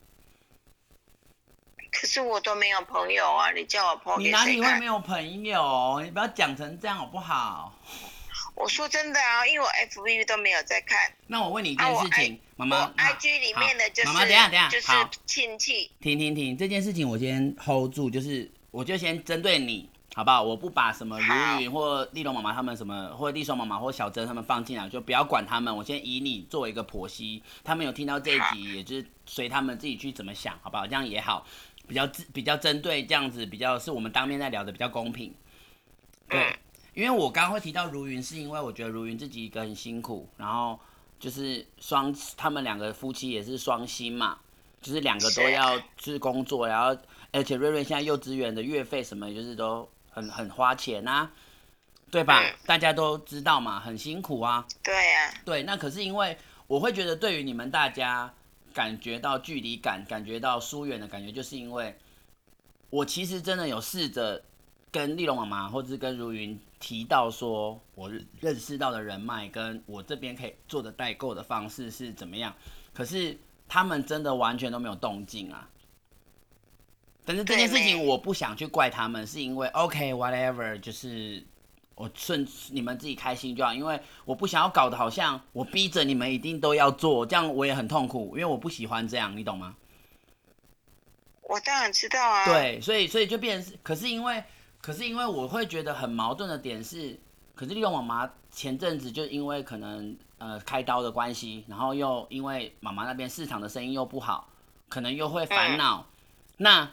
[1.91, 6.01] 可是我都没有朋友啊，你叫我朋友你哪里会没有朋友？
[6.05, 7.73] 你不要讲成这样好不好？
[8.55, 11.13] 我说真的啊，因为我 FB 都没有在看。
[11.27, 14.93] 那我问你一件事情，妈妈、啊、，IG 里面的就是妈妈，等下等下，就是
[15.27, 15.91] 亲戚。
[16.01, 19.89] 停停停，这件事情我先 hold 住，就是我就先针对你。
[20.15, 20.43] 好不好？
[20.43, 25.77] 我不把什么如云或丽蓉妈妈他们什么，或丽双妈妈或小珍他们放进来，就不要管他们。
[25.77, 30.85] 我先以你作为一个婆媳，他们有听到这一集，也就是随他们自己去怎么想，好不好？
[30.89, 31.47] 这样也好，
[31.89, 35.35] 比较比较针对这样子，比较是我们当面在聊的比较公平。
[36.29, 36.55] 对，
[36.95, 40.79] 因为我刚刚会提到如云，是因为我觉得如云自己一个很辛苦，然后
[41.19, 44.39] 就是双他们两个夫妻也是双薪嘛，
[44.81, 46.97] 就是两个都要去工作，然后
[47.33, 49.89] 而且瑞瑞现在幼稚园的月费什么就是都。
[50.11, 51.31] 很很花钱啊，
[52.11, 52.43] 对吧？
[52.43, 54.67] 嗯，大家都知道嘛，很辛苦啊。
[54.83, 55.33] 对呀。
[55.45, 58.33] 对，那可是因为我会觉得，对于你们大家
[58.73, 61.97] 感觉到距离感，感觉到疏远的感觉，就是因为
[62.91, 64.43] 我其实真的有试着
[64.91, 72.55] 跟丽龙妈妈或者是跟如云提到说，我认识到的人脉跟我这边可以做的代购的方式是怎么样，
[72.95, 73.37] 可是
[73.69, 75.69] 他们真的完全都没有动静啊。
[77.25, 81.45] 但是这件事情我不想去怪他们，是因为 OK whatever，就是
[81.99, 89.75] 我顺你们自己开心就好，因为我不想要搞得好像我逼着你们一定都要做，这样我也很痛苦，因为我不喜欢这样，你懂吗？
[91.43, 92.45] 我当然知道啊。
[92.45, 94.45] 对，所以所以就变成是，可是因为
[94.81, 97.19] 可是因为我会觉得很矛盾的点是，
[97.57, 104.49] 可是利用我妈前阵子就因为可能呃开刀的关系，然后又因为妈妈那边市场的生意又不好，
[104.89, 106.07] 可能又会烦恼，嗯、
[106.59, 106.91] 那。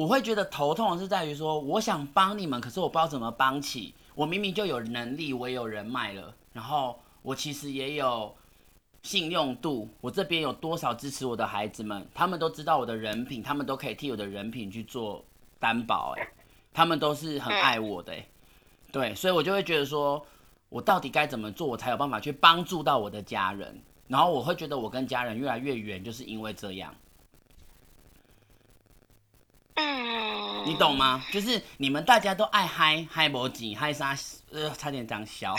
[0.00, 3.92] 我会觉得头痛的是在于说，我想帮你们，可是我不知道怎么帮起。
[4.14, 8.34] 我明明就有能力，我也有人脉了，然后我其实也有
[9.02, 15.22] 信用度，我这边有多少支持我的孩子们，他们都知道我的人品，他们都可以替我的人品去做
[15.58, 16.26] 担保，哎，
[16.72, 18.26] 他们都是很爱我的，哎，
[18.90, 20.24] 对，所以我就会觉得说，
[20.70, 23.78] 我到底该怎么做，我才有办法去帮助到我的家人？
[24.08, 26.94] 然后我会觉得我跟家人越来越远，就是因为这样。
[29.74, 31.24] 嗯，你懂吗？
[31.32, 34.16] 就是你们大家都爱嗨嗨搏击嗨啥，
[34.52, 35.52] 呃，差点讲小。
[35.52, 35.56] 好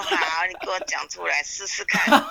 [0.00, 2.24] 好，你给我讲出来试试看。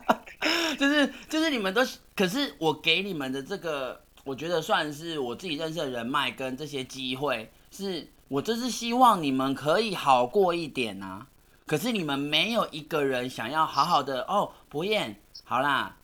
[0.78, 1.82] 就是就是你们都，
[2.14, 11.26] 可是我给你们的这个，我觉得算是我自己认识的人脉跟这些机会，是我就是希望你们可以好过一点啊。
[11.66, 15.96] 可是你们没有一个人想要好好的哦，博彦，好啦。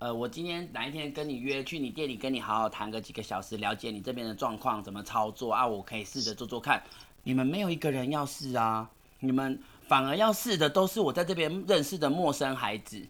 [0.00, 5.66] 呃，我今天哪一天跟你约去你店里跟你好好谈个几个小时，了解你这边的状况怎么操作啊？
[5.66, 6.82] 我可以试着做做看。
[7.22, 13.06] 你们没有一个人要试啊，你们反而要试的都是我在这边认识的陌生孩子，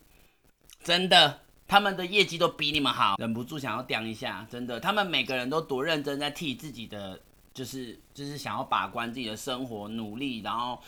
[0.82, 7.20] 真的，他们的业绩都比你们好，忍不住想要掂一下，真的，他们每个人都多认真在替自己的，
[7.54, 10.82] 就是就是想要把关自己的生活，努力，然后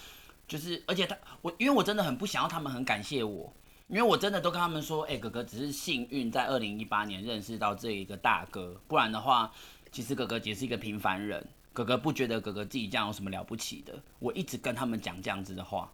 [0.48, 3.52] 就是，而且他我因为我真的很不想要他们很感谢我。
[3.92, 9.52] 因为我真的都跟他们说，哎、欸，哥哥只是幸运在二零一八年认识到这一个大哥，不然的话，
[9.90, 11.46] 其实哥哥只是一个平凡人。
[11.74, 13.92] 哥哥不觉得哥哥自己这样有什么了不起的。
[14.18, 15.92] 我一直跟他们讲这样子的话，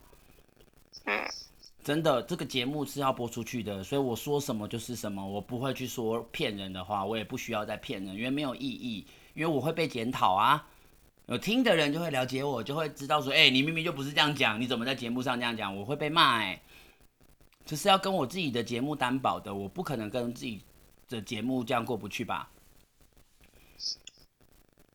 [1.83, 10.65] 真的，这个节目是要播出去的，所以我说什么就是什么，我不会去说骗人的话，我也不需要再骗人，因为没有意义，因为我会被检讨啊。
[11.27, 15.77] 有听的人就会了解我，就会知道说，哎、欸，你明明就不是这样讲，你怎么在节目上这样讲？
[15.77, 16.63] 我会被骂、欸，哎。
[17.69, 20.63] 就是要跟我自己的节目担保的，我不可能跟自己
[21.07, 22.49] 的节目这样过不去吧？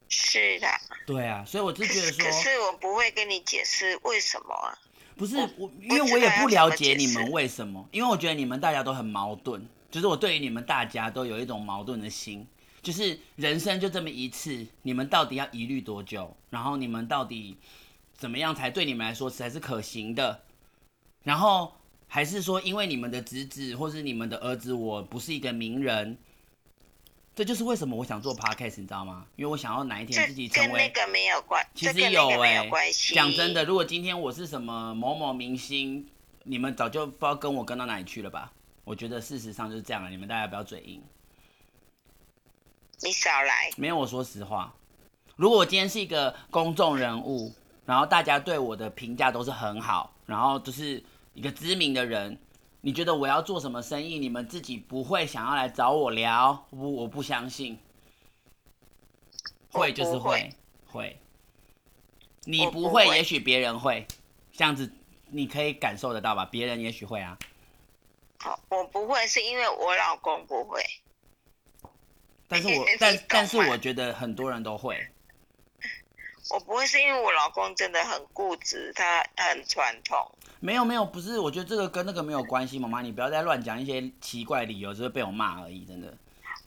[0.10, 0.68] 是的。
[1.06, 4.76] 对啊，所以我就觉得说，可是我不会跟你解释为什么啊。
[5.16, 12.48] 不是我，因为我也不了解你们为什么，因为我觉得你们大家都很矛盾，就是我对于你们大家都有一种矛盾的心，
[12.82, 16.36] 就是人生就这么一次，你们到底要疑虑多久？
[16.50, 17.56] 然后你们到底
[18.18, 20.42] 怎么样才对你们来说才是可行的？
[21.22, 21.72] 然后。
[22.14, 26.16] 还是说，因为你们的侄子或是你们的儿子，我不是一个名人，
[27.34, 29.26] 这就是为什么我想做 podcast，你知道吗？
[29.36, 30.70] 因为我想要哪一天自己成为。
[30.70, 32.70] 跟那个没有关，其实有哎、欸，
[33.16, 36.08] 讲真的，如果今天我是什么某某明星，
[36.44, 38.54] 你们早就不知道跟我跟到哪里去了吧？
[38.84, 41.02] 我觉得事实上就是这样了，你们大家不要嘴硬。
[43.02, 43.72] 你少来。
[43.76, 44.72] 没有，我说实话。
[45.36, 47.52] 如果我今天是一个公众人物，
[47.88, 51.04] 然后大家对我的评价都是很好，然后就是。
[51.34, 52.38] 一个知名的人，
[52.82, 54.20] 你觉得我要做什么生意？
[54.20, 56.66] 你们自己不会想要来找我聊？
[56.70, 57.80] 不，我不相信。
[59.72, 60.54] 会就是会，
[60.86, 61.18] 会。
[62.44, 64.06] 你不会，也许别人会。
[64.52, 64.92] 这样子
[65.30, 66.46] 你可以感受得到吧？
[66.46, 67.38] 别人也许会啊。
[68.38, 70.84] 好，我不会，是因为我老公不会。
[72.48, 75.04] 但是我 但但是我觉得很多人都会。
[76.50, 80.18] 我不会，是因为我老公真的很固执，他很传统。
[80.60, 86.14] 没有没有，不是，我觉得这个跟那个没有关系，妈妈，你不要再乱讲一些奇怪理由，只会被我骂而已，真的。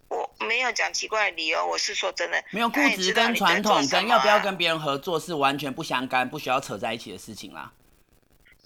[0.09, 2.43] 我没有讲奇怪的理由，我是说真的。
[2.51, 7.73] 没有固执跟传统跟要不要跟别人合作是完全不相干，不需要扯在一起的事情啦。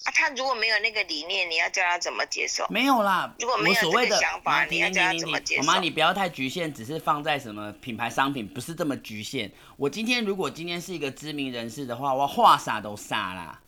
[0.04, 2.66] 啊，他如果没有那个理念，你要叫他怎么接受？
[2.70, 5.62] 没有啦，如果没有这个想法，你要叫他怎么接受？
[5.64, 9.52] 妈妈，你不要太局限，只是放在什么品牌商品，不是这么局限。
[9.76, 13.60] 我今天如果今天是一个知名人士的话，我话啥都啥啦，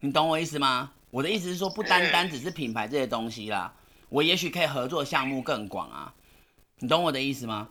[0.00, 0.92] 你懂我意思吗？
[1.10, 3.72] 我的意思是说，不单单只是品牌这些东西啦，
[4.10, 6.12] 我也许可以合作项目更广啊，
[6.80, 7.66] 你懂我的意思吗？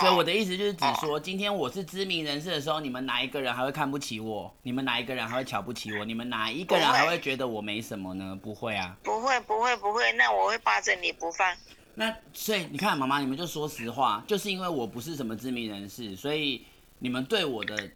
[0.00, 4.54] 所以我的意思就是指说，今天我是知名人士的时候，你们哪一个人还会看不起我？
[4.62, 6.04] 你们哪一个人还会瞧不起我？
[6.04, 8.38] 你们哪一个人还会觉得我没什么呢？
[8.42, 11.56] 不会啊，不会不会不会，那我会霸着你不放。
[11.94, 16.64] 那所以你看，妈妈，你们就说实话，就是因为我不是什么知名人士，所以
[16.98, 17.90] 你们对我的。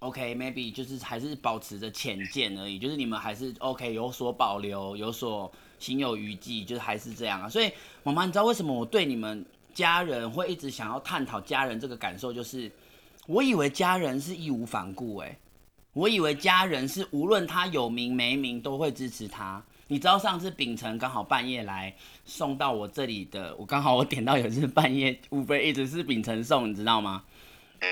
[0.00, 7.48] OK，maybe、okay, 就是还是保持着浅见而已，就是你们还是 OK 有所保留，有所心有余悸，就是还是这样啊。
[7.48, 7.72] 所以
[8.04, 9.44] 妈妈，你知道为什么我对你们
[9.78, 12.32] 家人会一直想要探讨家人这个感受？
[12.32, 12.68] 就是
[13.28, 15.38] 我以为家人是义无反顾，哎，
[15.92, 19.62] 我以为家人是无论他有名没名都会支持他。
[19.86, 27.22] 你知道上次秉承刚好半夜来送到我这里的，我刚好我点到有一次半夜五杯一直是秉承送，你知道吗？
[27.78, 27.88] 嗯，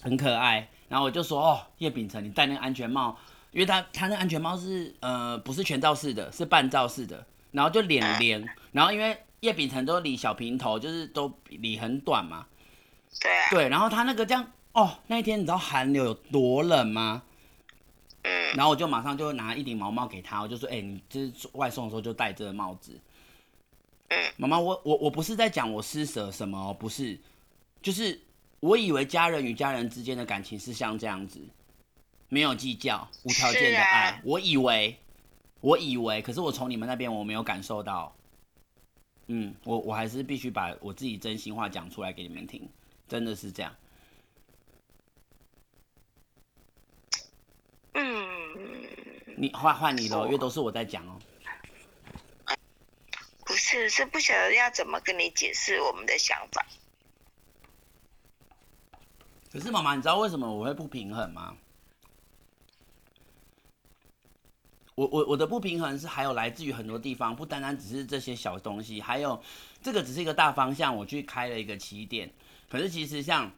[0.00, 0.66] 很可爱。
[0.88, 3.14] 然后我就说哦，叶秉承，你戴那个安全帽，
[3.52, 12.46] 因为他他那安全帽是呃不是全罩式的，是半罩式的，然后就脸连，然后因为叶秉成都理小平头，就是都理很短嘛，
[13.20, 17.22] 对啊，对，然后他那个这样哦，那一天你知道寒流有多冷吗？
[18.22, 23.00] 嗯，然后我就马上就拿一顶毛帽给他，我就说，哎，你就是外送的时候就戴这个帽子。
[24.08, 27.18] 嗯，妈妈，我我我不是在讲我施舍什么哦，不是，
[27.82, 28.20] 就是。
[28.60, 31.38] 我以为家人与家人之间的感情是像这样子，
[32.30, 34.08] 没有计较，无条件的爱。
[34.08, 34.98] 啊、我以为，
[35.60, 38.12] 我以为，可是我从你们那边我没有感受到。
[39.28, 42.68] 嗯，我我还是必须把我自己真心话讲出来给你们听，
[43.08, 43.74] 真的是这样。
[47.94, 48.88] 嗯，
[49.36, 51.18] 你换换你喽，因为都是我在讲哦。
[53.44, 56.64] 不是，是不晓得要怎么跟你解释我们的想法。
[59.52, 61.56] 可是妈妈，你知道为什么我会不平衡吗？
[64.96, 69.38] 我我我的不平衡是还有来自于很多地方，不单单只是这些小东西，还有
[69.82, 72.30] 这个只是一个大方向，我去开了一个起点。
[72.70, 73.52] 可是其实像，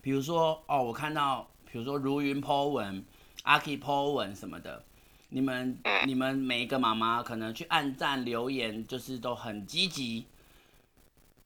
[0.00, 3.04] 比如说哦，我看到比如说如云 po 文、
[3.42, 4.82] 阿 K po 文什么的，
[5.28, 10.24] 你们你们每一个妈妈可能去按赞留言，就是都很积极。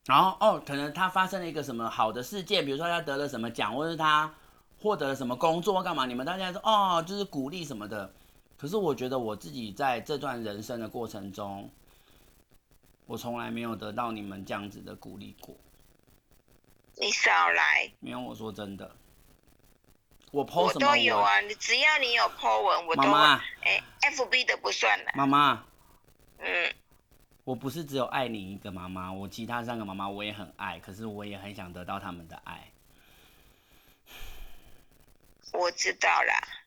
[0.07, 4.33] 然后哦，可能他发生了一个什么好的事件，比如说他得了什么奖，或者是他
[4.81, 8.15] 获得了什么工作干嘛，你们大家说哦，就是鼓励什么的。
[8.63, 11.69] 可是我觉得我自己在这段人生的过程中，
[13.07, 15.53] 我从来没有得到你们这样子的鼓励过。
[16.95, 17.91] 你少来！
[17.99, 18.95] 没有，我说真的，
[20.31, 21.41] 我 po 什么我都有啊。
[21.41, 23.03] 你只要你有 po 文，我都。
[23.03, 23.45] 妈妈。
[23.65, 25.11] 哎，FB 的不算了。
[25.17, 25.65] 妈妈。
[26.39, 26.73] 嗯。
[27.43, 32.71] 我不是只有爱你一个妈妈，我其他三个妈妈我也很爱，可是我也很想得到他们的爱。
[35.53, 36.62] 我知道啦。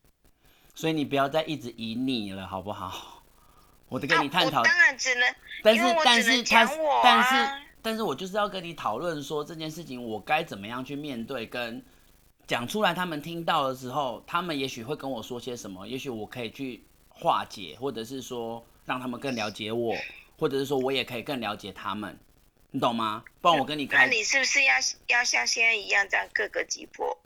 [0.75, 3.23] 所以你不要再一直以你了，好不好？
[3.89, 4.59] 我得跟你探讨。
[4.59, 6.65] 啊、当然只能，但是但是他，
[7.03, 11.83] 但是、啊、但是我就是要跟你讨论说这件事情，我该怎么样去面对，跟
[12.47, 12.93] 讲出来。
[12.93, 19.95] 他们听到的时候，他们也许会跟我说些什么，也许我可以去化解，或者是说让他们更了解我，
[20.37, 22.19] 或者是说我也可以更了解他们，
[22.71, 23.23] 你懂吗？
[23.39, 24.73] 不然我跟你看，那你是不是要
[25.07, 27.17] 要像现在一样这样各个击破？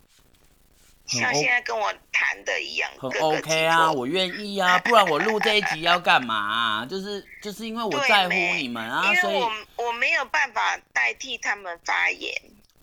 [1.18, 6.86] 像现在跟我谈的一样，很 OK 啊，我愿意啊，不然我录这一集要干嘛啊？
[6.86, 12.32] 就是就是因为我在乎你们啊，所以我我没有办法代替他们发言。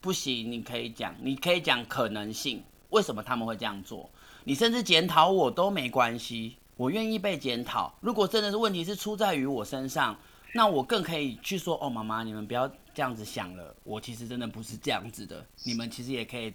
[0.01, 4.11] 不行，你可以讲，你可以讲可能性，为什么他们会这样做？
[4.43, 7.97] 你甚至检讨我都没关系，我愿意被检讨。
[8.01, 10.18] 如果真的是问题是出在于我身上，
[10.53, 16.53] 那我更可以去说哦，妈妈，你们不要这样子想了，我其实真的不是这样子的，你们其实也可以。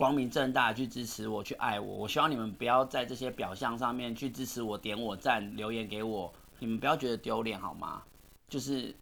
[0.00, 1.94] 光明正大去支持我，去爱我。
[1.94, 6.32] 我希望你们不要在这些表象上面去支持我、点我赞、留言给我。
[6.58, 8.02] 你们不要觉得丢脸好吗？
[8.48, 8.96] 就是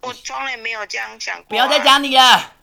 [0.00, 1.48] 我从来没有这样想过、啊。
[1.50, 2.22] 不要再讲你了。
[2.22, 2.54] 啊，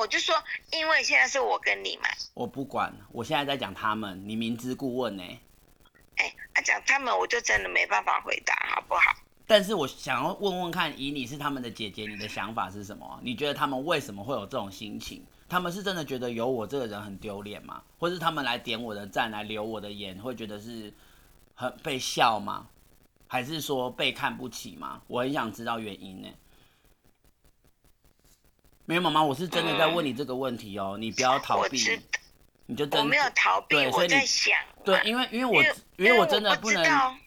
[0.00, 0.34] 我就说，
[0.72, 2.08] 因为现在是我跟你嘛。
[2.34, 4.20] 我不管，我现在在讲他们。
[4.28, 5.40] 你明知故问呢、欸？
[6.16, 9.00] 哎、欸，啊，讲他们，我就真的没办法回答，好不好？
[9.46, 13.20] 但是我想要问问看，以你是他们的姐姐，你的想法是什么？
[13.22, 15.24] 你觉得他们为什么会有这种心情？
[15.54, 17.80] 他们是真的觉得有我这个人很丢脸吗？
[17.96, 20.92] 或是他们来点我的赞，来留我的言，会觉得是
[21.54, 22.66] 很被笑吗？
[23.28, 25.00] 还是说被看不起吗？
[25.06, 26.28] 我很想知道原因呢。
[28.84, 31.78] 没有妈妈，我是真的在问你这个问题哦，你不要逃避，
[32.66, 34.52] 你就真的我没有逃避，对，所以你想，
[34.84, 35.62] 对，因为因为我
[35.98, 36.82] 因为我真的不能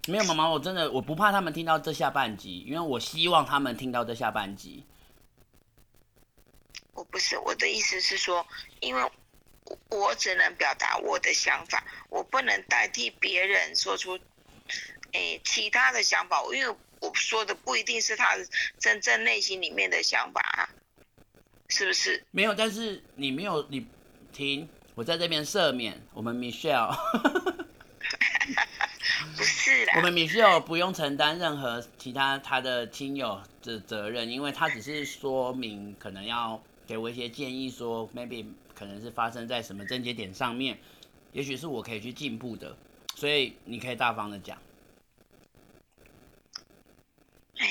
[0.06, 4.84] 没有妈妈，我真的我不怕他们听到这下半集，因为我希望他们听到这下半集。
[6.98, 8.44] 我不是，我的意思是说，
[8.80, 9.12] 因为
[9.90, 14.20] 我只能表达我的想法，我不能代替别人说出，
[15.12, 18.36] 诶其他的想法，因为我说的不一定是他
[18.80, 20.68] 真正内心里面的想法啊，
[21.70, 22.26] 是不是？
[22.32, 23.86] 没有，但是你没有，你
[24.34, 26.98] 停，我在这边赦免我们 Michelle，
[29.38, 36.60] 不是啦，我们 Michelle 不用承担任何其他他的亲友的责任，因为他只是说明可能要。
[36.88, 40.80] 给我一些建议，说 maybe 可能是发生在什么症结点上面，
[41.34, 42.78] 也许是我可以去进步的，
[43.16, 44.58] 所以你可以大方的讲。
[47.58, 47.68] 哎，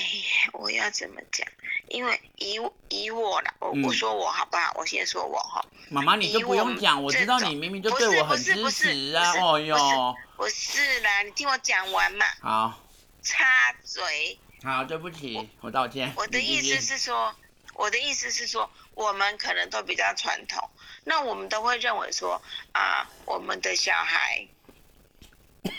[0.53, 1.47] 我要怎么讲？
[1.87, 2.59] 因为以
[2.89, 4.73] 以我啦，我我说我好不好？
[4.73, 5.65] 嗯、我先说我哈。
[5.89, 9.33] 妈妈，你就不用讲，我知道你明明就对我很支持啊！
[9.41, 12.25] 哦哟，不是啦，你听我讲完嘛。
[12.41, 12.83] 好。
[13.23, 14.37] 插嘴。
[14.61, 16.13] 好，对不起，我，我道歉。
[16.17, 17.33] 我的意思是说。
[17.77, 20.69] 我的意思是说，我们可能都比较传统，
[21.03, 22.41] 那我们都会认为说，
[22.73, 24.47] 啊，我们的小孩，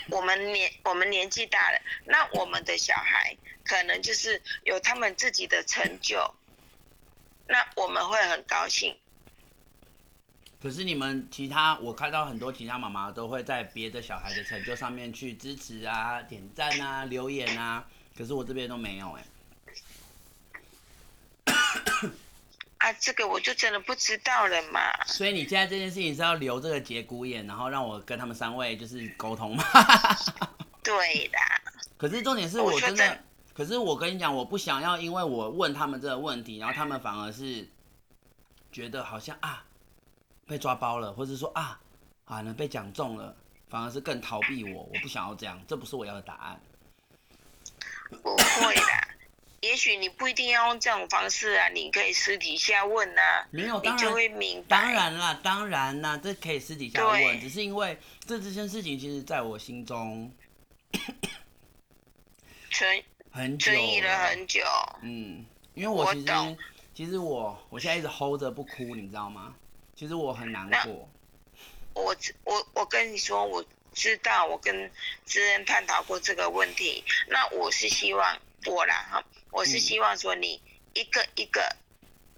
[0.09, 3.35] 我们年我们年纪大了，那我们的小孩
[3.65, 6.33] 可能就是有他们自己的成就，
[7.47, 8.97] 那我们会很高兴。
[10.61, 17.85] 可是你们其他，我看到很多其他妈妈都会在别的小孩的成就上面去支持啊、点赞啊、留言啊，
[18.17, 19.23] 可是我这边都没有哎、
[22.79, 24.79] 啊，这个我就真的不知道了嘛。
[25.05, 29.63] 所以你现在这件事情是要留这个节骨眼，然后让我跟他们三位就是沟通吗？
[30.83, 31.37] 对的。
[31.97, 33.19] 可是重点是我真的，
[33.53, 37.67] 可是我跟你讲，我不想要，因为我问他们这个问题，然后他们反而是
[38.71, 39.65] 觉得好像啊
[40.47, 41.77] 被抓包了，或者说啊
[42.23, 43.35] 啊能被讲中了，
[43.69, 44.83] 反而是更逃避我。
[44.83, 46.61] 我不想要这样，这不是我要的答案。
[48.23, 48.81] 不会的，
[49.59, 53.47] 也许你不一定要用这种方式啊，你可以私底下问啊。
[53.49, 54.77] 没有，当然，你就会明白。
[54.77, 60.31] 当然啦，当然啦，这可以私底下问，只是因为这这件事情，其实在我心中。
[62.71, 64.61] 存很久了很久，
[65.01, 66.57] 嗯，因为我其实我
[66.93, 69.55] 其实我我现在一直 hold 着不哭，你知道吗？
[69.95, 71.09] 其实我很难过。
[71.93, 74.91] 我我我跟你说，我知道我跟
[75.25, 77.03] 知恩探讨过这个问题。
[77.27, 80.61] 那我是希望我啦哈，我是希望说你
[80.93, 81.61] 一个一个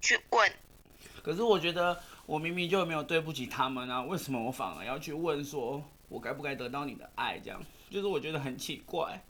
[0.00, 0.50] 去问。
[0.50, 7.38] 嗯，可是我觉得我明明就没有对不起他们啊，为什么我反而要去问说我该不该得到你的爱？
[7.38, 9.22] 这样就是我觉得很奇怪。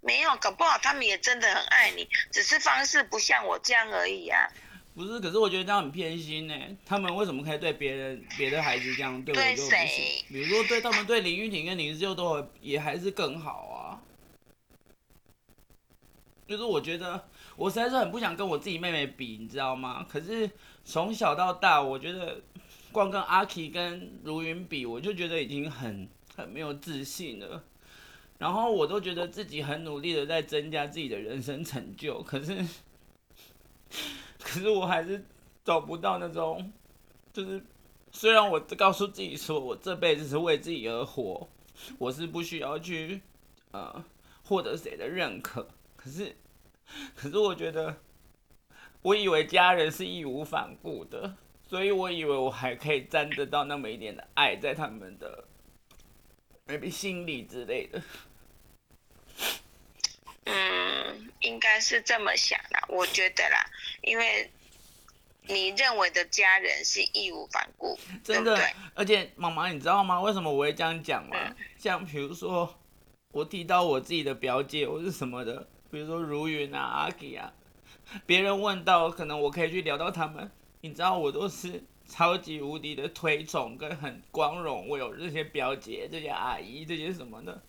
[0.00, 4.48] 没有，搞不好他们也真的很爱你，只是方式不像我这样而已啊。
[4.94, 6.54] 不是，可是我觉得这样很偏心呢。
[6.86, 9.40] 他们为什么可以对别人、别的孩子这样对我？
[9.40, 10.24] 对谁？
[10.28, 14.00] 比如说对他们对林玉婷跟林志佑都也还是更好啊。
[16.48, 17.22] 就是我觉得
[17.56, 20.04] 我实在是很不想跟我自己妹妹比，你知道吗？
[20.08, 20.50] 可是
[20.82, 22.40] 从小到大，我觉得
[22.90, 27.62] 光跟阿 K 跟如云比，我就觉得已经很很没有自信了。
[28.38, 32.64] 然后我都觉得自己很努力的在增加自己的人生成就，可是，
[34.40, 35.22] 可是我还是
[35.62, 36.72] 找不到那种，
[37.30, 37.62] 就是
[38.10, 41.46] 虽然我告诉自己说我这辈子是为自己而活，
[41.98, 43.20] 我是不需要去
[43.72, 44.02] 呃
[44.44, 45.68] 获得谁的认可，
[46.08, 46.36] 可是，
[47.14, 47.94] 可是我觉得，
[49.02, 51.36] 我以为家人是义无反顾的，
[51.68, 55.44] 所以我以为我还可以沾得到那么一点的爱在他们的
[56.66, 58.02] maybe 心里之类的。
[60.44, 63.66] 嗯，应该是这么想的，我觉得啦，
[64.00, 64.50] 因为
[65.42, 68.58] 你认为的家人是义无反顾，真的。
[68.94, 70.18] 而且妈妈，你知道吗？
[70.22, 71.36] 为什么我会这样讲吗？
[71.38, 72.74] 嗯、像比如说，
[73.32, 77.52] 我提到我自己的表姐或是什么的，比如说如云啊、阿吉啊，
[78.26, 87.60] 别人问到，可能我可以去聊到他们，你知道，我都是超级无敌的推崇跟很光荣，我有这些表姐、这些阿姨、这些什么的，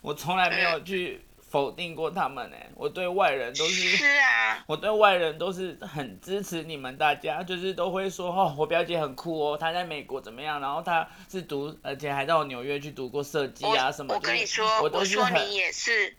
[0.00, 1.22] 我从来没有去。
[1.50, 2.56] 否定过他们呢？
[2.76, 10.60] 我对外人都是，是啊，我对外人都是很支持你们大家，就是都会说哦，我表姐很酷哦，她在美国怎么样？
[10.60, 14.14] 然后她是读，而且还到纽约去读过设计啊什么的。
[14.14, 16.14] 我跟你说，我都说你也是，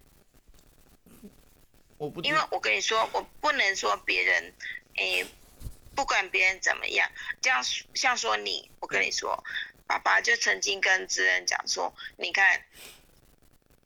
[2.02, 4.54] 我不，因为我跟你说，我不能说别人，
[4.98, 5.24] 诶，
[5.96, 7.08] 不管别人怎么样，
[7.40, 9.44] 这样像说你，我跟你说，
[9.86, 12.64] 爸爸就曾经跟知恩讲说，你看，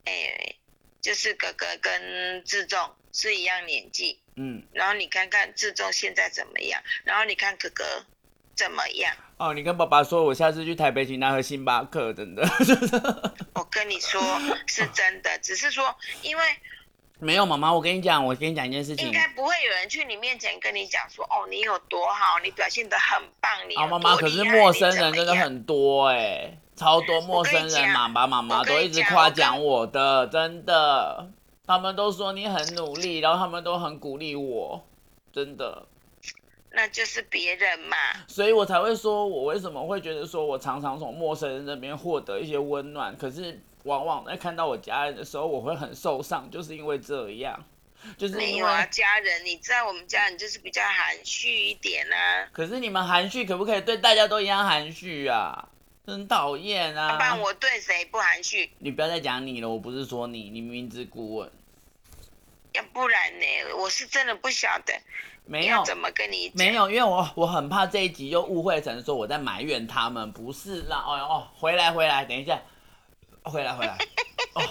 [0.06, 0.56] 诶。
[1.02, 8.04] 就是哥哥跟志仲是一样年纪，嗯，然后你看看志仲现在怎么样，然后你看哥哥
[8.56, 9.16] 怎么样。
[9.38, 12.42] 哦，你跟爸爸说，我下次去台北请他喝星巴克，真的。
[13.54, 14.20] 我跟你说
[14.66, 16.44] 是真的，只是说因为
[17.20, 26.60] 没有妈妈，我跟你讲，我跟你讲一件事情，应该不会有人去你面前跟你讲说，哦，你有多好，你表现得很棒，你好妈妈，可是陌生人真的很多哎、欸。
[26.76, 31.32] 超多陌生人，妈妈妈妈都一直夸奖我的，我真的，
[31.66, 34.86] 他们都说你很努力，然后他们都很鼓励我，
[35.32, 35.86] 真的。
[36.72, 37.96] 那就是别人嘛。
[38.28, 47.64] 所以我才会说，我为什么会觉得说我常常从陌生人那边获得一些温暖，可是往往在看到我家人的时候，我会很受伤，就是因为这样，
[48.18, 52.50] 就是没有啊，家人，你知道我们家人就是比较含蓄一点啊。
[52.52, 55.70] 可是你们含蓄，可不可以对大家都一样含蓄啊？
[56.06, 57.16] 真讨厌啊！
[57.16, 58.70] 不然我对谁不含蓄？
[58.78, 61.52] 你不要再讲你了，我不是说你，你明知故问。
[62.74, 63.46] 要不然呢？
[63.78, 64.94] 我是真的不晓得。
[65.48, 66.58] 没有怎么跟你讲？
[66.58, 71.04] 没有，因为我我很怕这一集又误会成说我在埋怨他们，不是啦。
[71.08, 72.62] 哦哦，回来回来，等一下，
[73.46, 73.98] 回来回来。
[74.54, 74.62] 哦，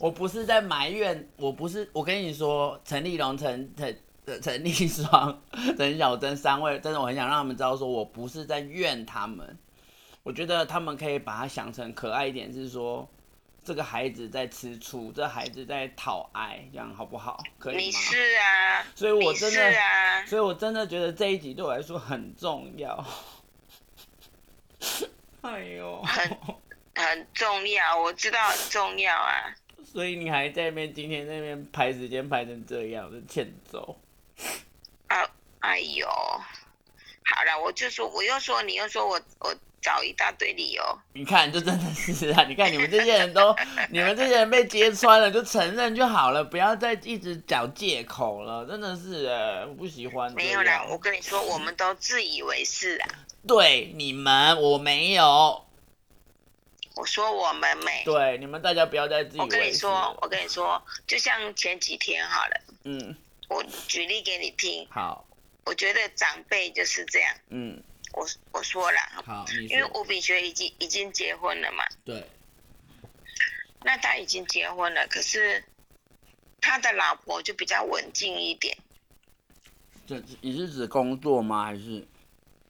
[0.00, 5.42] 我不是在埋怨，我不是，我跟你说，陈立龙、陈陈陈立双、
[5.78, 9.56] 陈小珍三位，真的我很想让他们知道，说我不是在怨他们。
[10.22, 13.08] 我觉得他们可以把它想成可爱一点，是说
[13.62, 17.40] 这个孩子在吃醋，这個、孩子在讨爱，这样好不好？
[17.58, 17.80] 可以吗？
[17.80, 23.04] 你是啊，所以我真的，啊、所以我真的觉得这一集对我来说很重要。
[25.42, 26.36] 哎呦，很
[26.96, 29.54] 很重要，我知道很重要啊。
[29.84, 33.96] 所以你还在那边今天那边排时间排成这样的欠揍。
[35.06, 35.22] 啊，
[35.60, 39.54] 哎呦，好了，我就说，我又说，你又说我我。
[39.82, 40.82] 找一大堆理由。
[41.12, 42.42] 你看，这真的是啊！
[42.48, 43.54] 你看你们这些人都，
[43.88, 48.66] 你们这些人被揭穿了，就承认就好了，不要再一直找借口了。
[48.66, 49.28] 真的是，
[49.68, 50.32] 我不喜欢。
[50.32, 53.08] 没有啦，我跟你说，我们都自以为是啊。
[53.46, 55.64] 对，你们我没有。
[56.96, 58.02] 我说我们没。
[58.04, 59.38] 对，你们大家不要再自己。
[59.38, 62.60] 我跟你说，我跟你说，就像前几天好了。
[62.84, 63.16] 嗯。
[63.48, 64.84] 我举例给你听。
[64.90, 65.24] 好。
[65.64, 67.34] 我觉得长辈就是这样。
[67.50, 67.80] 嗯。
[68.12, 68.98] 我我说了。
[69.24, 69.44] 好。
[69.68, 71.86] 因为吴炳学已经已经结婚了嘛。
[72.04, 72.26] 对。
[73.84, 75.62] 那他已经结婚了，可是
[76.60, 78.76] 他的老婆就比较文静一点。
[80.06, 81.66] 这你是指工作吗？
[81.66, 82.04] 还是？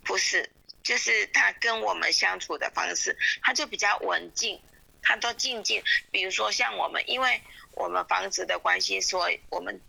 [0.03, 0.51] 不是。
[0.87, 4.61] 就是他跟我们相处的方式，他就比较文静，
[5.03, 5.83] 他都静静。
[6.13, 9.81] 比如说像我们，因为我们房子的关系，所以我们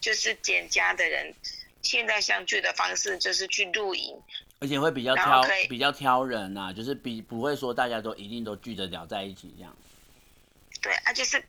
[0.00, 1.34] 就是简家的人，
[1.82, 4.16] 现在相聚的方式就是去露营，
[4.60, 9.76] 而且会比较挑，比较挑人呐、啊，就是比不会说大家都一定都聚得了在一起这样。
[10.80, 11.42] 对啊，就是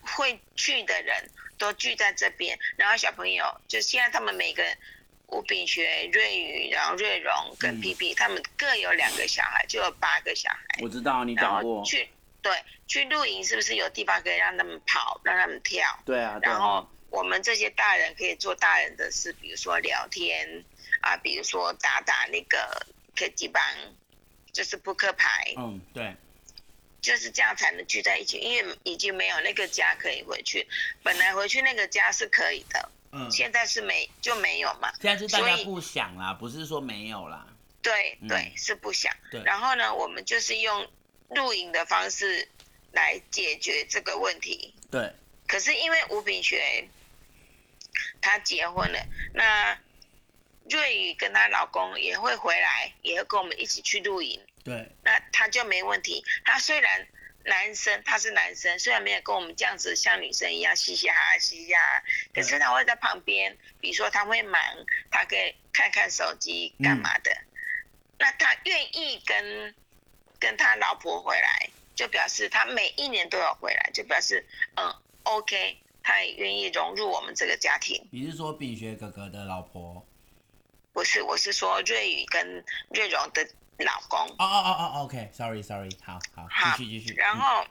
[0.00, 4.78] 会聚的人都聚在这边，然后小朋友就现在他们每个人。
[5.32, 10.62] 吴炳学、瑞宇，然后瑞荣跟皮皮，他们各有两个小孩，就有八个小孩。
[10.82, 11.82] 我知道你讲过。
[11.84, 12.08] 去
[12.42, 12.52] 对
[12.86, 15.98] 去露营，是不是有地方可以让他们跑，让他们跳？
[16.04, 16.38] 对啊。
[16.42, 20.62] 然后我们这些大人可以做大人的事，比如说聊天
[21.00, 23.62] 啊，比如说打打那个科技棒，
[24.52, 25.54] 就是扑克牌。
[25.56, 26.14] 嗯，对。
[27.00, 30.68] 就是这样才能聚在一起，因为已经没有那个家可以回去。
[31.02, 32.88] 本来回去那个家是可以的。
[33.14, 37.46] 嗯，现在是没就没有嘛，现在是大家不想啦，不是说没有啦。
[37.82, 39.14] 对对，是不想。
[39.30, 39.42] 对。
[39.44, 40.88] 然后呢，我们就是用
[41.28, 42.48] 露营的方式
[42.92, 44.74] 来解决这个问题。
[44.90, 45.12] 对。
[45.46, 46.88] 可是因为吴炳学
[48.20, 48.98] 他结婚了，
[49.34, 49.78] 那
[50.70, 54.40] 瑞宇跟她老公也会回来，也会跟我们一起去露营。
[54.64, 54.88] 对。
[55.02, 56.24] 那他就没问题。
[56.44, 57.06] 他虽然。
[57.44, 64.60] 男生他是男生，虽然没有跟我们这样子像女生一样嘻嘻哈哈嘻嘻哈哈，可是他会在旁边，比如说他会忙，
[65.10, 67.32] 他可以看看手机干嘛的。
[67.32, 67.46] 嗯、
[68.18, 69.74] 那他愿意跟
[70.38, 74.44] 跟他老婆回来，就表示他每一年都要回来，就表示
[74.76, 78.06] 嗯 OK，他也愿意融入我们这个家庭。
[78.12, 80.06] 你是说炳学哥哥的老婆？
[80.92, 83.48] 不是，我是说瑞宇跟瑞荣的。
[83.82, 87.14] 老公哦哦哦哦，OK，Sorry Sorry，好好继续继续。
[87.14, 87.68] 然后、嗯、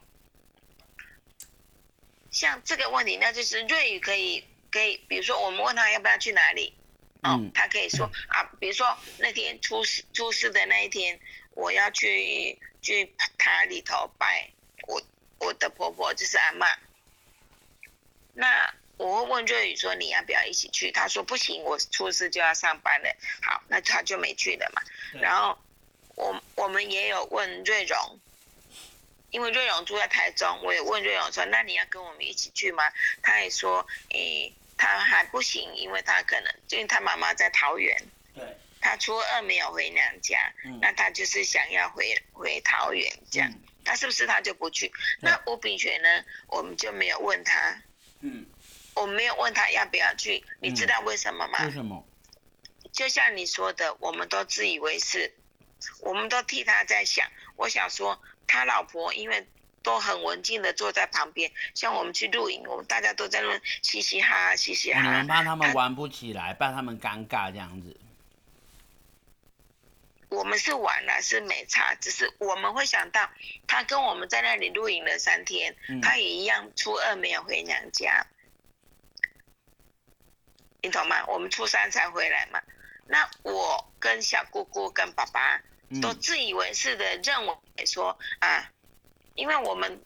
[2.32, 6.74] 像这个问题，那就是瑞宇可以可以，比如说我们问他要不要去哪里，
[7.22, 11.20] 哦，嗯、他可以说啊，比如说那天出事出事的那一天，
[11.55, 14.49] 我要去去塔里头拜
[14.88, 15.01] 我
[15.39, 16.78] 我的婆婆，就是阿嬷。
[18.34, 20.91] 那我会问瑞宇说，你要不要一起去？
[20.91, 23.16] 他说不行，我出事就要上班了。
[23.41, 24.82] 好，那他就没去了嘛。
[25.20, 25.57] 然后。
[26.16, 28.20] 我我们也有问瑞荣，
[29.32, 32.84] 因为瑞荣住在台中，我也问瑞荣说：“那你要跟我们一起去吗？”
[33.24, 37.97] 他也说：“诶、欸，他还不行，因为他可能，因为他妈妈在桃园，
[38.36, 38.43] 对，
[38.80, 44.91] 他初二没有回娘家，嗯、那他就是想要回回桃园这样，嗯、那是不是他就不去？
[45.22, 46.26] 那吴炳学呢？
[46.47, 47.82] 我们就没有问他，
[48.20, 48.45] 嗯，
[48.95, 51.64] 我没有问他要不要去，你知道为什么吗？
[51.66, 52.05] 为什么？
[52.91, 55.34] 就像你说的，我们都自以为是。
[56.02, 59.48] 我们都替他在想，我想说，他老婆因为
[59.84, 65.08] 都很文静的坐在旁边，像我们去露营，我们大家都在那嘻嘻哈哈，嘻嘻哈哈。
[65.08, 67.98] 你们怕他们玩不起来，怕他们尴尬这样子。
[70.30, 73.30] 我们是玩了，是没差，只是我们会想到，
[73.68, 78.26] 他跟我们在那里露营了三天，嗯、他也一样初二没有回娘家，
[80.82, 81.26] 你懂吗？
[81.26, 82.62] 我们初三才回来嘛。
[83.08, 85.62] 那我跟小姑姑跟爸爸
[86.00, 88.72] 都自以为是的认为说、嗯、啊，
[89.36, 90.00] 因为我们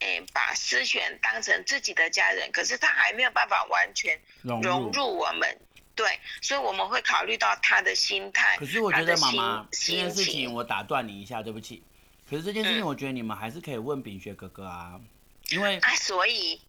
[0.00, 5.58] 诶、欸、把思璇当成自己的家人，可是他还没有办法完全融入我们，
[5.94, 8.56] 对，所以我们会考虑到他的心态。
[8.58, 11.82] 可是我觉得妈妈这件事情，我打断你一下，对不起。
[12.28, 15.06] 可是这件事情，我觉得你们还是可以问炳学哥哥啊，嗯、
[15.50, 16.60] 因为啊，所以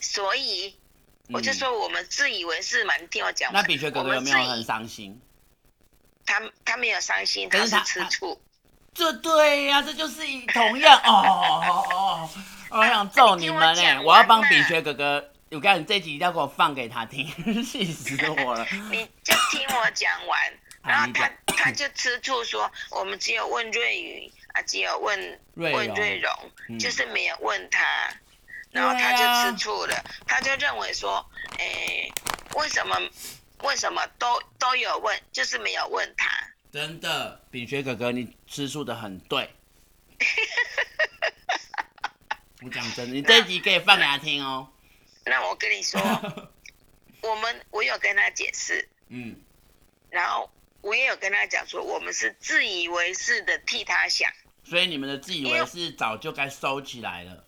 [0.00, 0.76] 所以。
[1.30, 3.52] 我就说我们自以为是嘛，你听我讲。
[3.52, 5.20] 那炳学哥哥有没有很伤心？
[6.28, 8.38] 他他没有伤心，他是吃醋。
[8.92, 10.22] 这对呀、啊，这就是
[10.52, 12.30] 同样哦哦哦
[12.70, 12.78] 哦！
[12.78, 13.98] 我想揍你们哎！
[14.00, 17.26] 我要帮炳学哥哥，我告诉你这集一定要给我放给他听，
[17.64, 18.66] 气死我了。
[18.90, 20.52] 你就听我讲完，
[20.84, 26.30] 然后他他就吃醋说，我们只有问瑞宇啊，只有问瑞问瑞荣，
[26.68, 27.80] 嗯、就是没有问他。
[28.70, 31.24] 然后他就吃醋了，啊、他就认为说，
[31.58, 32.12] 诶，
[32.54, 32.98] 为什么
[33.62, 36.28] 为什么都都有问，就是没有问他？
[36.70, 39.50] 真的，炳学哥哥，你吃素的很对。
[42.62, 44.68] 我讲真的，你这一集可以放给他听哦。
[45.24, 46.00] 那我跟你说，
[47.22, 49.36] 我们我有跟他解释，嗯，
[50.10, 50.50] 然后
[50.80, 54.30] 我也有跟他讲说，我们是自以为是的替他想，
[54.64, 57.44] 所以你们的自以为是早就该收起来了。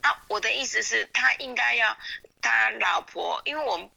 [0.00, 1.96] 啊，我的意思是，他应该要
[2.42, 3.88] 他老婆，因为我们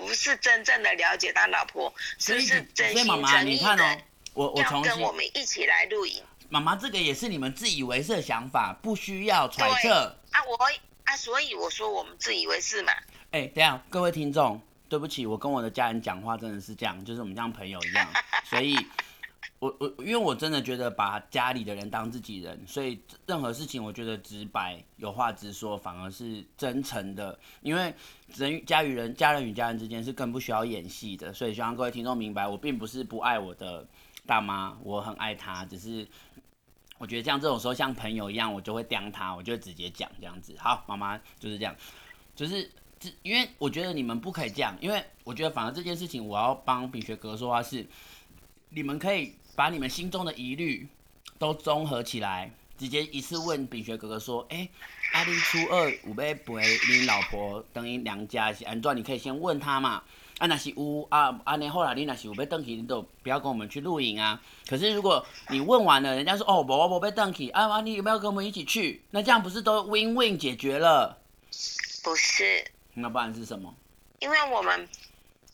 [0.00, 6.22] 不是真正的了解他老婆是不是真心诚意的，我我要跟我们一起来录影。
[6.48, 10.16] 妈妈，这个也是你们自以为是的想法，不需要揣测。
[10.32, 10.56] 啊，我
[11.04, 12.92] 啊，所以我说我们自以为是嘛。
[13.30, 18.08] 哎、欸，等下各位听众，对不起，我跟我的家人讲话真的是这样，就是我们像朋友一样。
[18.44, 18.74] 所以，
[19.60, 27.38] 我我因为我真的觉得把家里的人当自己人，所以任何事情我觉得直白有话直说反而是真诚的。
[27.62, 27.94] 因为
[28.34, 31.32] 人家与人，家人与家人之间是更不需要演戏的。
[31.32, 33.86] 所以希望各位听众明白，我并不是不爱我的
[34.26, 36.08] 大妈，我很爱她，只是。
[36.98, 40.54] 我觉得像这种时候像朋友一样，我就会刁他，我就会直接讲这样子。
[40.58, 41.74] 好，妈妈就是这样，
[42.36, 47.86] 就是这，因为我觉得你们不可以这样，因为我觉得反而这件事情，我要帮秉学哥说话是，
[48.68, 50.88] 你们可以把你们心中的疑虑
[51.38, 54.66] 都综合起来，直接一次问秉学哥哥说，哎，
[55.12, 58.96] 阿里初二有要陪你老婆等于娘家是安怎？
[58.96, 60.02] 你可以先问他嘛。
[60.38, 64.40] 啊，那是有啊，安尼后来你那是有要登记，你都不要跟我们去露营啊。
[64.66, 69.02] 可是如果你问完了，人家说哦，我我要登记，啊啊，你有没有跟我们一起去？
[69.10, 71.18] 那这样不是都 win win 解决了？
[72.02, 73.74] 不是，那不然是什么？
[74.20, 74.88] 因为我们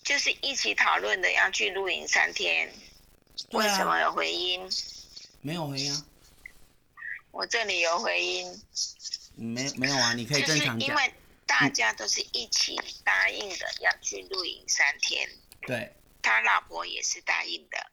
[0.04, 2.72] 就是一起讨论的，要去露营三天。
[3.36, 4.68] 啊、为什么有回音？
[5.42, 6.06] 没有回音啊。
[7.30, 8.62] 我这里有回音。
[9.34, 10.14] 没没有啊？
[10.14, 10.88] 你可以正常讲。
[10.88, 11.12] 就是
[11.44, 15.28] 大家都是一起答应的，要去露营三天。
[15.60, 17.90] 对，他老婆也是答应的，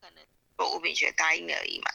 [0.00, 0.24] 可能
[0.56, 1.90] 我吴秉学答应而已嘛。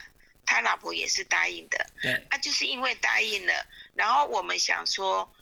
[0.45, 1.89] 他老婆也是答应的。
[2.01, 5.33] 对，啊，就是因为答应了，然后我们想说，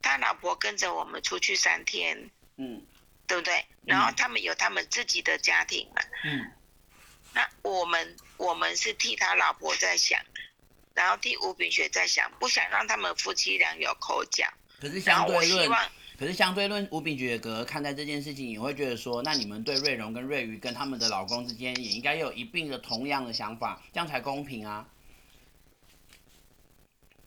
[0.00, 2.84] 他老婆跟着我们出去三天，嗯，
[3.26, 3.64] 对不对？
[3.84, 6.52] 然后他们有他们自己的家庭嘛，嗯，
[7.32, 10.20] 那我们我们是替他老婆在想。
[10.94, 14.46] 然后替吴炳学在想，不想让他们夫妻俩有口角。
[14.80, 15.68] 可是相对论，
[16.16, 24.88] 可是相对论，吴炳学哥看待这件事情，也会觉得说，那你们对瑞荣跟瑞瑜跟他们的老公之间，也应该有一并的同样的想法，这样才公平啊。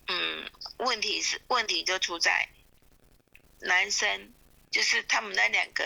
[0.08, 2.48] 嗯，问题是问题就出在
[3.60, 4.34] 男生，
[4.78, 5.84] 就是他们那两个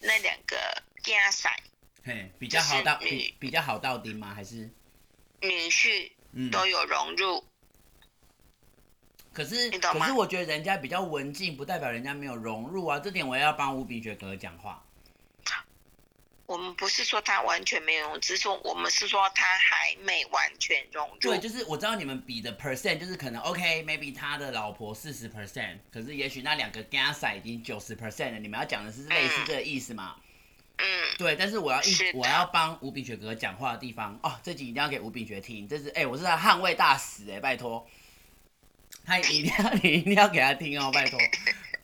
[0.00, 0.56] 那两个
[1.02, 1.46] 家婿，
[2.02, 4.32] 嘿，比较好到比比较好到底吗？
[4.34, 4.70] 还是
[5.42, 6.10] 女婿？
[6.50, 7.44] 都有融入，嗯、
[9.30, 12.98] 可是可是我觉得人家比较文静，不代表人家没有融入啊。
[12.98, 14.82] 这点我也要帮吴秉学哥讲话。
[16.46, 21.18] 我们不是说他完全没有，只是说我们是说他还没完全融入。
[21.20, 28.38] 对，就是我知道你们比的 percent，就是可能 OK，maybe 他的老婆四十 percent，可是也许那两个 gas 已经九十 percent 了。
[28.38, 30.16] 你们要讲的是类似这个意思吗？
[30.18, 30.20] 嗯
[30.76, 37.88] 嗯，对，但是我要一我要帮吴炳学哥讲话的地方哦，这集一定要给吴炳学听，这是哎，我是他捍卫大使哎，拜托，
[39.06, 41.16] 他一定要 你一定要给他听哦，拜托，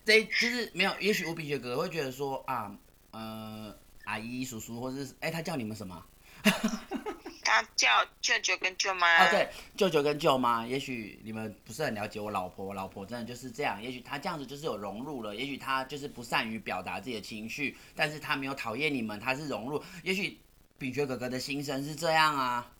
[0.04, 2.76] 这就是没有，也许吴炳学哥会觉得说啊，
[3.12, 3.72] 呃，
[4.10, 6.04] 阿姨叔叔或者是哎，他叫你们什么？
[7.44, 7.88] 他叫
[8.20, 9.24] 舅舅跟舅妈。
[9.24, 10.66] 哦，对，舅舅跟舅妈。
[10.66, 13.82] 也许你们不是很了解我老婆，我老婆真的就是这样。
[13.82, 19.82] 也许她这样子就是有融入了，也许她就是不善于表达自己的情绪，但是她没有讨厌你们，她是融入。
[20.02, 20.38] 也许
[20.78, 22.72] 秉学哥哥的心声是这样啊。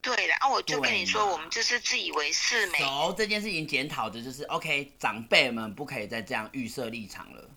[0.00, 2.78] 对了，啊，我就跟你说，我们就是自以为是没。
[2.78, 7.50] 走，这件事情检讨的就是 OK，长辈们不可以再这样预设立场了。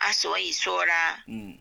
[0.00, 1.56] 啊，所以说啦，嗯。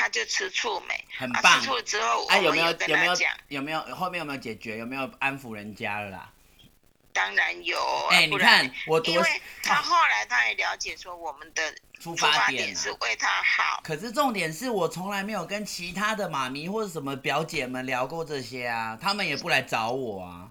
[0.00, 1.04] 他就吃醋没？
[1.18, 1.42] 很棒。
[1.42, 3.14] 啊、吃醋之后，哎、啊，有没有有没有
[3.48, 4.78] 有没有后面有没有解决？
[4.78, 6.32] 有没有安抚人家了啦？
[7.12, 7.76] 当然有。
[8.10, 13.80] 哎、欸，你看我多，因为他后来他也了解说我们的出发点是为他好。
[13.82, 20.48] 可是重点是我从来没有跟其他的妈咪或者什么表姐们聊过这些啊，他们也不来找我啊。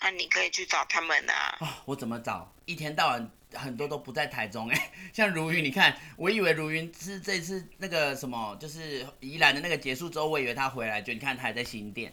[0.00, 1.58] 那、啊、你可以去找他们啊。
[1.60, 2.50] 哦、我怎么找？
[2.64, 3.30] 一天到晚。
[3.56, 12.12] 很多都不在台中哎， 像如云，你看，我以为如云是这次那个什么，就是宜兰的那个结束之后，我以为他回来，就你看他还在新店。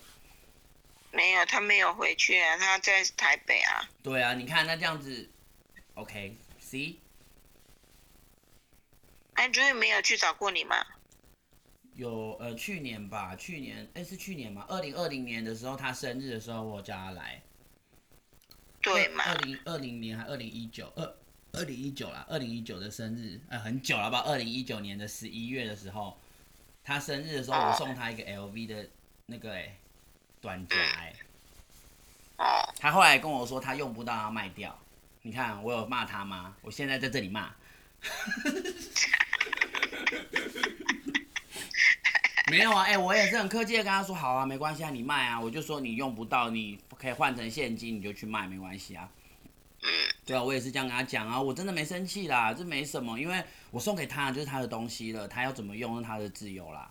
[1.11, 3.87] 没有，他没有回去啊，他在台北啊。
[4.01, 5.29] 对啊，你看那这样子
[5.93, 6.95] ，OK，See？
[9.35, 10.75] 哎，如云没有去找过你吗？
[11.95, 14.65] 有，呃，去年吧，去年，哎，是去年吗？
[14.67, 17.39] 二零二零年的时候，他生日的时候，我叫他来。
[18.81, 19.23] 对嘛？
[19.25, 21.15] 二零二零年还二零一九二。
[21.55, 24.23] 二零一九啦，二零一九的生日，呃，很久了吧？
[24.25, 26.17] 二零一九年的十一月的时候，
[26.83, 28.89] 他生日的时候，我送他一个 LV 的
[29.27, 29.55] 那个、
[30.41, 31.13] 短夹哎、
[32.79, 34.75] 他后来跟我说他用不到要卖掉，
[35.21, 36.55] 你看我有骂他吗？
[36.63, 37.53] 我现在在这里骂，
[42.49, 49.07] 没有啊，哎、我也是很客气的跟他说，好啊，没关系啊，你卖啊，我就说你用不到，你可以换成现金，你就去卖，没关系啊。
[50.25, 56.89] 对啊，我也是这样跟他讲啊，我真的没生气啦，这没什么，因为我送给他就是他的东西了，他要怎么用是他的自由啦。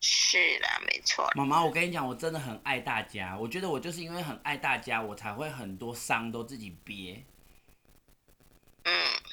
[0.00, 1.28] 是啦，没错。
[1.34, 7.24] 妈妈，我跟你讲，我真的很爱大家，我觉得我就是因为很爱大家，我才会很多伤都自己憋。
[8.84, 8.92] 嗯，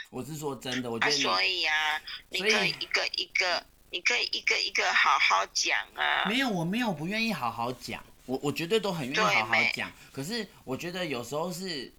[0.10, 1.18] 我是说真的，我觉得、啊。
[1.20, 6.26] 所以啊，你可以一个一个，你可以一个一个好好讲啊。
[6.28, 11.94] 没有，我没有不愿意好好讲，我我绝对都很愿意好好讲，可是我觉得有时候是。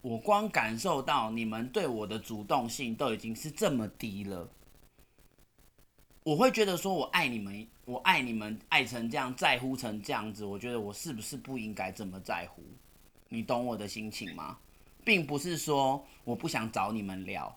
[0.00, 4.48] 我光感受到你们对我的主动性都已经是这么低了，
[6.22, 12.62] 我会觉得说，我爱你们，我爱你们，爱成这样，在乎成这样子，我觉得我是不是不应该这么在乎？
[13.28, 14.56] 你懂我的心情吗？
[15.04, 17.52] 并不是说我不想找你们聊，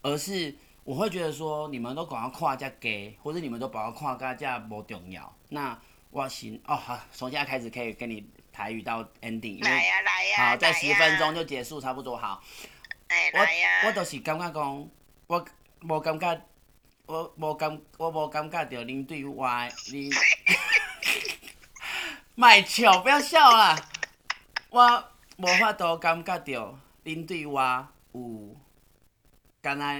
[0.00, 0.54] 而是
[0.84, 5.30] 我会觉得说，你们都赶快跨家给，或者你们都把我跨家这不重要。
[5.50, 5.78] 那
[6.10, 8.26] 我行哦，好，从现在开始可以跟你。
[8.54, 12.40] 台语到 ending，来呀来呀，好，再十分钟就结束，差不多好。
[13.08, 13.80] 哎，来呀！
[13.82, 14.88] 我我就是感觉讲，
[15.26, 15.44] 我
[15.80, 16.40] 无感觉，
[17.06, 19.48] 我无感，我无感觉到恁对我，
[19.90, 20.08] 你，
[22.36, 23.76] 卖笑，不要笑啦！
[24.70, 25.04] 我
[25.38, 28.56] 无法度感觉到恁对我有，
[29.60, 29.98] 敢若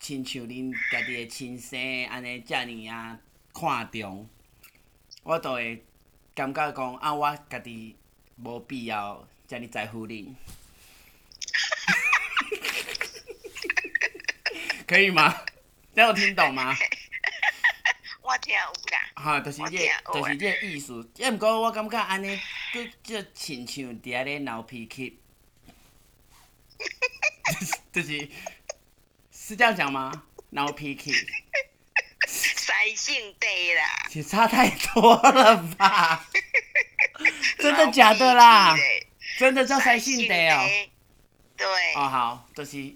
[0.00, 3.18] 亲像恁家己的亲生安尼遮尔啊
[3.52, 4.26] 看重，
[5.24, 5.84] 我都会。
[6.34, 7.94] 感觉讲啊，我家己
[8.36, 10.34] 无必要遮尔在乎你，
[14.86, 15.34] 可以吗？
[15.94, 16.74] 这有听懂吗？
[18.22, 18.60] 我听有
[18.90, 19.10] 啦。
[19.16, 21.06] 哈，就是这个，就是这个意思。
[21.16, 22.40] 也毋过我感觉安尼，
[22.72, 25.20] 佫就亲像伫遐咧闹脾气，
[27.92, 28.26] 就是
[29.30, 30.24] 是这样讲吗？
[30.50, 31.12] 闹脾气。
[32.82, 36.26] 塞性地啦，也差太多了吧？
[37.56, 38.76] 真的假的啦？
[39.38, 40.68] 真的叫塞性地哦。
[41.56, 41.66] 对。
[41.94, 42.92] 哦，好，就是。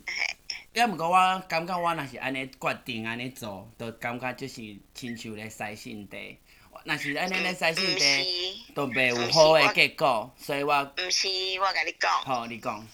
[0.72, 6.36] 要毋过我感觉我若是安尼决定安尼做，就感觉就是亲像咧塞性地。
[6.84, 10.82] 若是安尼咧塞性地，都袂有好诶结果，所以我。
[10.98, 11.28] 毋是，
[11.60, 12.10] 我甲你讲。
[12.22, 12.88] 好，你讲。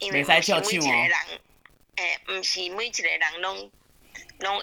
[0.00, 1.08] 袂使笑笑哦。
[1.96, 3.70] 诶，毋是每一个人拢
[4.40, 4.62] 拢。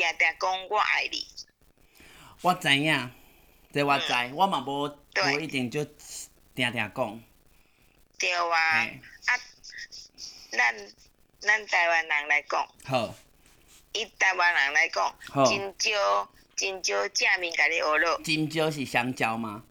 [0.00, 1.26] 定定讲我爱你，
[2.40, 3.10] 我知影，
[3.70, 5.84] 这我知，嗯、我嘛无无一定就
[6.54, 7.22] 定定讲。
[8.18, 8.40] 对啊，
[8.82, 9.38] 嘿啊，
[10.52, 10.74] 咱
[11.38, 13.14] 咱台湾人来讲，好，
[13.92, 18.18] 以台湾人来讲，好真少真少正面甲你学了。
[18.24, 19.62] 真少是香蕉吗？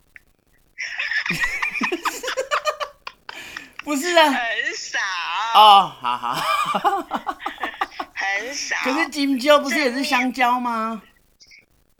[3.84, 4.30] 不是啊。
[4.30, 5.00] 很少。
[5.56, 6.38] 哦，好好。
[8.38, 11.02] 很少，可是金蕉不是也是香蕉吗？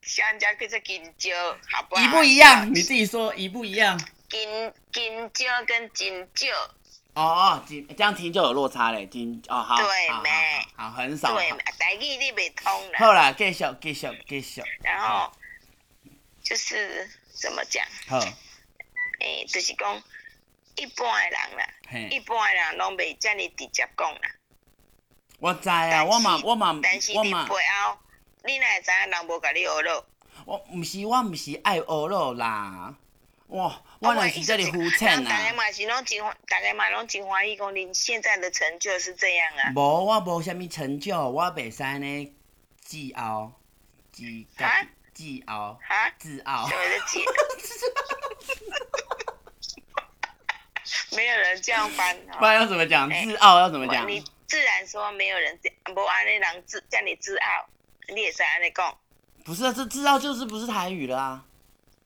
[0.02, 1.36] 香蕉跟这金蕉，
[1.72, 2.02] 好不好？
[2.02, 2.68] 一不一样？
[2.74, 4.00] 你自己说一不一样？
[4.28, 6.48] 金金蕉跟金蕉。
[7.14, 9.76] 哦哦，金这样听就有落差嘞，金哦好。
[9.78, 9.86] 对
[10.24, 10.30] 没？
[10.76, 11.34] 好很少。
[11.34, 12.98] 对，台语你袂通了。
[12.98, 14.64] 好啦，继续继续继续。
[14.84, 15.32] 然后
[16.44, 17.86] 就是怎么讲？
[18.08, 18.20] 好。
[19.20, 20.02] 诶，就是讲
[20.76, 24.22] 一般的人啦，一般的人拢袂这么直接讲啦。
[25.40, 26.80] 我知啊，我嘛我嘛
[27.16, 27.48] 我嘛。
[28.46, 30.06] 你哪会知影人无甲你学咯？
[30.46, 32.96] 我毋是，我毋是爱学咯啦。
[33.48, 35.30] 哇，我若是这里肤浅啊。
[35.30, 39.72] 大家嘛是拢真，大家嘛拢真欢喜讲恁现在的成就是这样啊。
[39.76, 42.34] 无，我无啥物成就，我袂使呢
[42.82, 43.52] 自傲，
[44.12, 44.24] 自
[44.58, 45.78] 家自傲，
[46.18, 46.68] 自傲。
[46.68, 47.26] 什么是自傲？
[51.18, 52.18] 没有人这样翻。
[52.40, 53.10] 不然要怎么讲？
[53.10, 54.08] 自傲要怎么讲？
[54.50, 57.70] 自然说没有人这无安尼人自叫你自傲，
[58.14, 58.98] 你也是安尼讲。
[59.46, 61.46] 不是啊，这自傲就是不是台语了啊。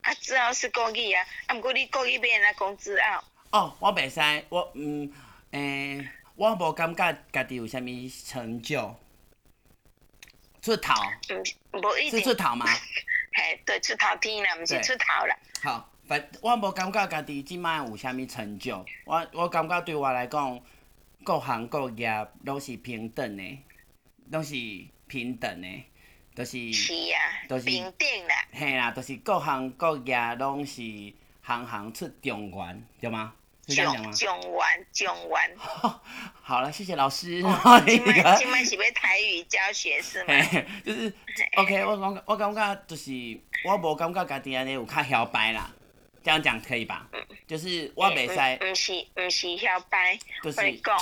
[0.02, 3.24] 啊，自傲是国语啊，啊，不过你国语变来讲自傲。
[3.52, 5.10] 哦，我袂使，我嗯，
[5.52, 7.88] 诶、欸，我无感觉家己有啥物
[8.28, 8.94] 成就。
[10.62, 10.94] 出头。
[11.30, 12.20] 嗯，无一定。
[12.20, 12.66] 是出头吗？
[13.36, 15.38] 嘿，对，出头天啦，毋是出头啦。
[15.64, 20.62] 好，反我无感觉家己即摆有啥物成就，我我感觉对我来讲。
[21.24, 23.60] 各行各业拢是平等的，
[24.30, 24.54] 拢是
[25.08, 25.68] 平等的，
[26.36, 28.36] 都、就是，是啊，都是平等啦。
[28.52, 30.82] 嘿啦，都、就是各行各业拢是
[31.42, 33.34] 行行出状元，对吗？
[33.66, 34.12] 是这样讲吗？
[34.12, 35.52] 讲完，讲完。
[36.42, 37.40] 好了，谢谢老师。
[37.42, 40.34] 今晚今晚是要台语教学是吗？
[40.84, 41.14] 就是
[41.56, 43.12] OK，我感我感觉就是
[43.64, 45.74] 我无感觉家己安尼有较晓摆啦，
[46.24, 47.08] 这样讲可以吧？
[47.12, 48.66] 嗯、就是我袂使。
[48.66, 50.98] 唔是唔是晓摆，就是、讲，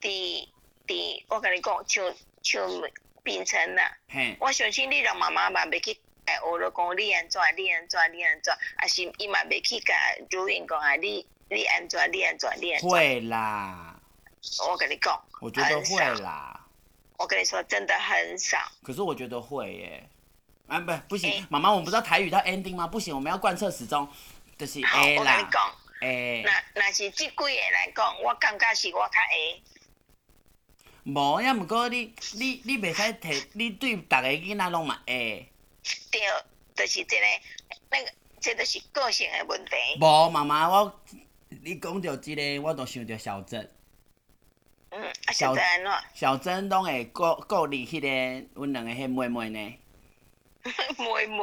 [0.00, 0.48] 第
[0.86, 2.12] 第我跟你讲，就
[2.42, 2.90] 就
[3.22, 3.96] 变成啦。
[4.08, 4.36] 嘿。
[4.40, 9.94] 我相信你让妈妈嘛袂去学了讲你安怎你安怎你安怎，啊是伊嘛袂去甲
[10.28, 11.26] 主任讲啊你。
[11.48, 11.96] 你安怎？
[12.12, 12.50] 你安怎？
[12.60, 12.90] 你安怎？
[12.90, 13.96] 会啦，
[14.68, 16.60] 我跟你讲，我觉得会啦。
[17.18, 18.58] 我跟你说，真的很少。
[18.82, 20.08] 可是我觉得会耶。
[20.66, 22.86] 啊，不，不行，妈妈，我们不知道台语到 ending 吗？
[22.86, 24.08] 不行，我们要贯彻始终，
[24.58, 24.88] 就是啦。
[24.88, 29.62] 好，我跟你讲，诶，那那是即几个来讲，我感觉是我较会。
[31.04, 35.48] 无呀，毋过你你你袂使提，你对逐个囡仔拢嘛会。
[36.10, 36.20] 对，
[36.74, 37.22] 就是即个，
[37.90, 39.70] 那个，这个是个性的问题。
[40.00, 41.00] 无，妈妈我。
[41.48, 43.70] 你讲到即个，我都想到小珍。
[44.90, 45.92] 嗯，啊小珍安怎？
[46.12, 49.78] 小珍拢会顾顾虑迄个阮两个迄妹妹呢。
[50.98, 51.38] 妹妹，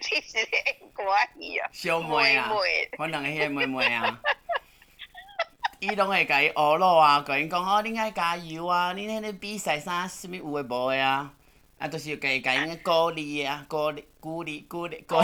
[0.00, 1.68] 你是咧怪伊啊？
[1.72, 2.50] 小妹啊，
[2.98, 4.18] 阮两个迄个妹妹啊。
[5.80, 11.32] 伊拢会甲伊学咯啊，甲伊讲哦，恁爱加油啊，恁迄个比赛啥，啥物有诶无诶啊？
[11.78, 15.16] 啊，就是甲伊甲伊鼓励啊，鼓励鼓励鼓励鼓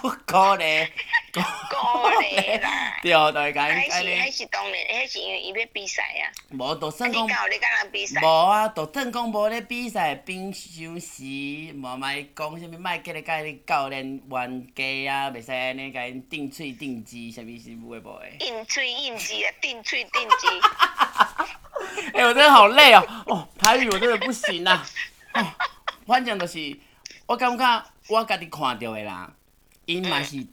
[0.00, 0.88] 鼓鼓励。
[1.34, 3.76] 鼓励 啦， 对，就会甲因。
[3.76, 6.24] 迄是迄是当然，迄是因为伊要比赛啊。
[6.52, 7.26] 无，就算讲。
[7.26, 7.44] 你甲
[7.82, 8.18] 人比赛。
[8.22, 11.98] 无啊，就算讲无咧比赛，平常时，无莫
[12.34, 18.36] 讲啥物，莫叫咧甲伊教练冤家啊，袂使安尼甲因定喙定舌，啥物是有诶无诶。
[18.38, 20.48] 定喙定舌啊，定喙定舌。
[22.14, 23.06] 哎，我真的好累哦！
[23.26, 24.82] 哦，台语我真的不行啦。
[25.34, 25.44] 哦，
[26.06, 26.74] 反正就是，
[27.26, 29.32] 我感觉我家己看到诶啦，
[29.86, 30.46] 因嘛是。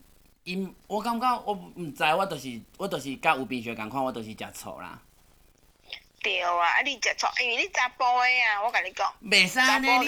[0.46, 5.00] 因我感觉我毋知，我就是我就是甲有冰雪共款，我就是食醋啦。
[6.22, 9.10] 对啊，啊你食醋，因为你查甫诶啊，我甲你讲。
[9.24, 10.06] 袂使安尼，你你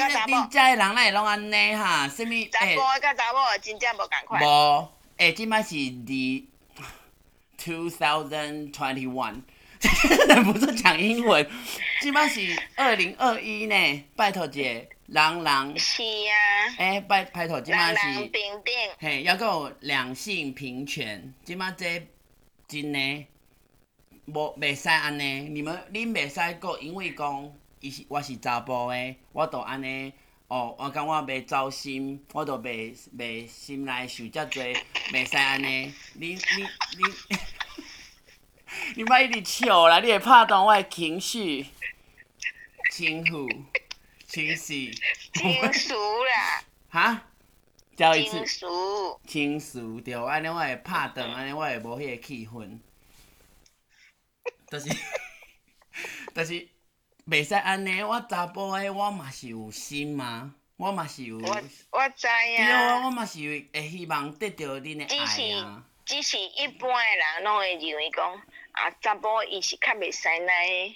[0.51, 2.05] 遮诶人哪会拢安尼哈？
[2.09, 2.49] 啥物？
[2.51, 4.43] 查甫诶甲查某诶真正无共款。
[4.43, 6.83] 无，诶，即摆是二
[7.57, 9.41] two thousand twenty one，
[10.27, 11.49] 忍 不住讲英文。
[12.01, 12.41] 即摆是
[12.75, 14.59] 二零二一呢，拜托者。
[15.07, 16.33] 人人是啊，
[16.79, 22.07] 诶、欸，拜拜托，即马是，人人平等，嘿，犹阁有两性平权，即马这
[22.67, 23.27] 真诶，
[24.25, 27.51] 无袂使安尼，你们恁袂使阁因为讲，
[27.81, 30.11] 伊是我是查甫诶，我着安尼，
[30.47, 34.63] 哦，我讲我袂糟心，我着袂袂心内想遮多，
[35.11, 36.35] 袂使安尼，你你
[36.97, 37.37] 你，
[38.97, 41.67] 你莫一直笑啦，你会拍动我诶情绪，
[42.91, 43.47] 情妇。
[44.35, 44.91] 情绪，
[45.33, 45.93] 情书
[46.25, 46.61] 啦！
[46.91, 47.23] 哈，
[47.95, 48.31] 教一次。
[48.39, 52.77] 情书，情书对，安尼我会拍断，安尼我会无迄个气氛。
[54.69, 54.89] 但是，
[56.35, 56.67] 但是，
[57.25, 58.03] 袂使安尼。
[58.03, 61.37] 我查甫诶，我嘛是有心嘛，我嘛是有。
[61.37, 61.47] 我
[61.91, 62.43] 我知啊。
[62.57, 65.85] 对啊，我嘛是会希望得到恁诶爱啊。
[66.03, 68.33] 只是，一般诶人拢会认为讲，
[68.73, 70.93] 啊，查甫伊是较袂使来。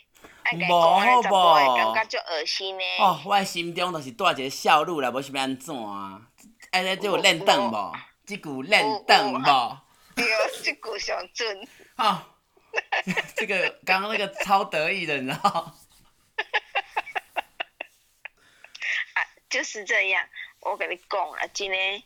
[0.51, 2.84] 无好无，感觉足恶心呢。
[2.99, 6.22] 哦，我心中就是带一个笑露啦，无是要安怎啊？
[6.72, 7.93] 哎，这有练凳无？
[8.26, 9.39] 即句练凳无？
[10.15, 10.26] 对，
[10.63, 11.67] 即句上准。
[11.97, 12.22] 哦，
[13.38, 15.49] 这个刚刚那个超得意的，你知道？
[19.13, 20.26] 啊，就是这样。
[20.61, 22.03] 我跟你讲啊，真诶，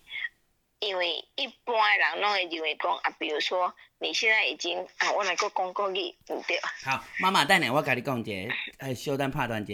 [0.84, 3.74] 因为一般人拢会认为讲啊，比如说。
[4.00, 6.60] 你现在已经啊，我来个讲国语，唔对。
[6.84, 9.74] 好，妈妈等下，我甲你讲一个，哎，小等拍断者。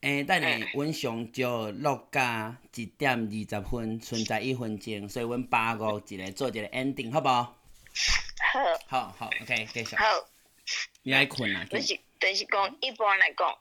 [0.00, 7.56] 诶、欸，等下，阮上少落加一点二十分，剩在一分钟，所以阮八五一个做一个 ending，好不好？
[8.52, 8.60] 好。
[8.88, 9.94] 好好，OK，继续。
[9.94, 10.04] 好。
[11.04, 11.64] 你爱困啊？
[11.70, 13.56] 就是就是讲，一般来讲，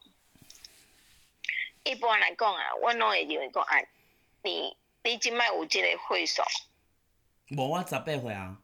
[1.84, 3.78] 一般来讲啊，我拢会认为讲，啊，
[4.42, 6.42] 你你即摆有即个岁数？
[7.58, 8.58] 无，我十八岁啊。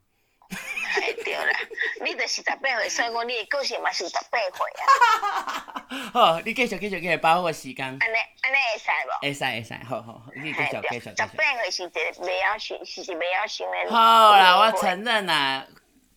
[1.02, 1.60] 哎，对啦，
[2.04, 5.88] 你著是十八岁，所以讲你的个性嘛是十八岁啊。
[6.14, 7.86] 好，你继续继续继续把握时间。
[7.86, 9.12] 安尼安尼会使无？
[9.22, 11.10] 会使会使，好好，你继续继续继续。
[11.10, 13.90] 十八岁是一个袂晓想，是一个袂晓想诶。
[13.90, 15.68] 好啦，我承认啦，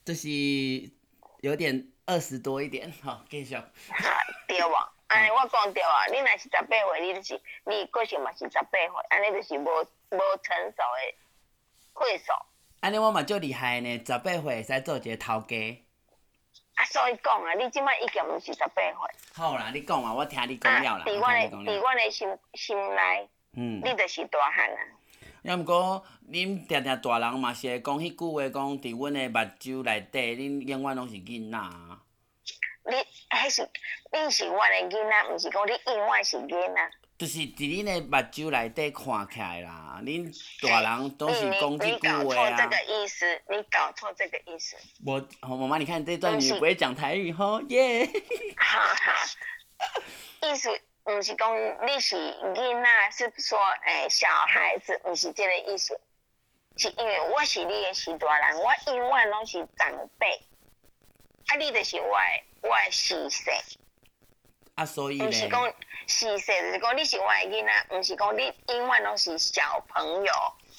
[0.05, 0.29] 就是
[1.41, 3.57] 有点二十多一点，好，继续。
[3.57, 3.64] 哈，
[4.47, 4.73] 对无？
[5.09, 11.14] 安尼我讲对啊，你若是十八岁，你就是你个性嘛是十八岁，安尼就是无无成熟的
[11.97, 12.25] 岁数。
[12.81, 15.85] 安尼我嘛足厉害呢，十八岁会使做一个头家。
[16.74, 18.95] 啊，所以讲啊，你即摆已经毋是十八岁。
[19.35, 21.05] 好啦，你讲啊，我听你讲了啦。
[21.05, 24.79] 伫我诶，伫我诶心心内，嗯，你着是大汉啊。
[25.43, 31.59] 要毋过，恁定定大人嘛是会讲迄句话，讲伫阮的目睭内底，恁永远拢是囡仔。
[32.85, 33.68] 你迄是，
[34.12, 36.91] 恁是阮的囡仔，毋是讲你永远是囡仔。
[37.19, 42.23] 就是伫恁的目睭内底看起来啦，恁大人都是讲这句话啊。
[42.23, 44.77] 你搞错这个意思，你搞错这个意思。
[45.05, 48.07] 我，妈妈，你看这段你不会讲台语吼，耶。
[48.57, 49.12] 哈哈。
[50.43, 50.71] 意思。
[51.09, 51.57] 毋是讲
[51.87, 55.99] 你是囡仔，是说诶、欸、小孩子，毋是这个意思。
[56.77, 60.29] 是因为我是你的是大人，我永远拢是长辈。
[61.47, 63.51] 啊，你就是我的我的师叔。
[64.75, 65.27] 啊，所以咧。
[65.27, 65.62] 毋是讲
[66.09, 70.33] 师叔，就是讲你是我的囡仔，毋是讲你永远拢是小朋友。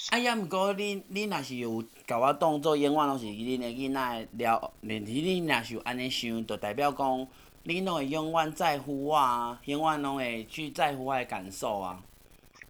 [0.09, 7.27] 啊，呀，毋过你你若是有甲我当做永远拢是恁的囡仔了，连你若是有安尼想，就代表讲。
[7.63, 12.01] 你拢会永远在乎我啊，永远拢会去在乎我的感受啊，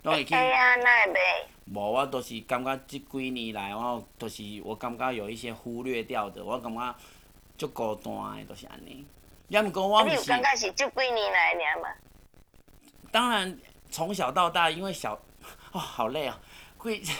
[0.02, 0.34] 拢会去。
[0.34, 1.20] 哎呀，那会袂。
[1.72, 6.96] 无，我都是感觉这几年来，我都是我感觉有一些忽略掉的，我感觉
[7.58, 9.06] 足孤单的，都是安尼。
[9.50, 10.10] 要毋过我毋是。
[10.10, 11.90] 你有感觉是这几年来尔吗？
[13.12, 15.14] 当然，从小到大，因为小，
[15.72, 16.40] 哦，好累哦，
[16.78, 17.02] 会。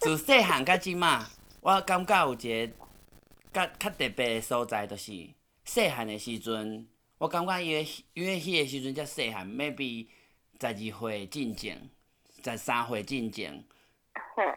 [0.00, 1.28] 自细汉到即嘛，
[1.60, 2.72] 我感觉有一个
[3.52, 5.12] 较较特别的所在，就是。
[5.64, 10.06] 细汉的时阵，我感觉因为因为迄个时阵才细汉，maybe
[10.58, 11.90] 十二岁进前，
[12.42, 13.62] 十三岁进前，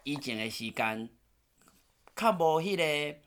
[0.04, 1.10] 以前的时间，
[2.16, 3.20] 较无迄个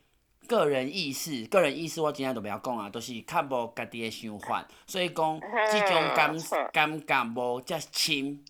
[0.47, 5.41] 个人意识，个人意识我真正都袂晓讲啊，都、就是较无家己的想法，所以讲
[5.71, 6.37] 即种感
[6.73, 8.45] 感觉无遮深，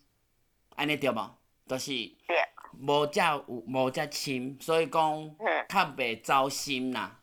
[0.76, 1.14] 安尼对无？
[1.66, 1.92] 都、就是
[2.80, 5.36] 无遮有无遮深，所以讲
[5.68, 7.20] 较袂糟心啦。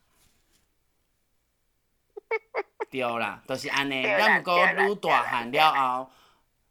[2.89, 4.03] 对啦，都、就是安尼。
[4.03, 6.11] 咱毋过愈大汉了后，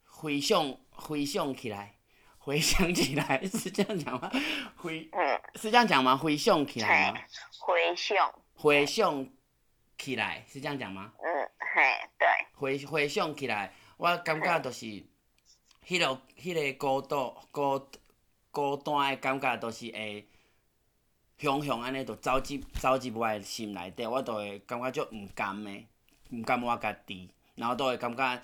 [0.05, 1.95] 回想回想起来，
[2.39, 4.31] 回想起来 是这样讲吗？
[4.77, 6.17] 回、嗯、是这样讲吗？
[6.17, 7.21] 回想起来吗？
[7.61, 8.35] 回想。
[8.55, 9.29] 回想
[9.97, 11.13] 起来是这样讲吗？
[11.19, 12.27] 嗯，嘿，对。
[12.55, 14.87] 回回想起来，我感觉就是，
[15.87, 16.07] 迄、个
[16.37, 17.89] 迄、那个孤独孤
[18.51, 20.27] 孤单的感觉，就是会。
[21.39, 25.87] 熊熊安尼，就走进走进我的心内底，我就会感觉足毋甘的，
[26.31, 28.43] 毋甘我家己，然后都会感觉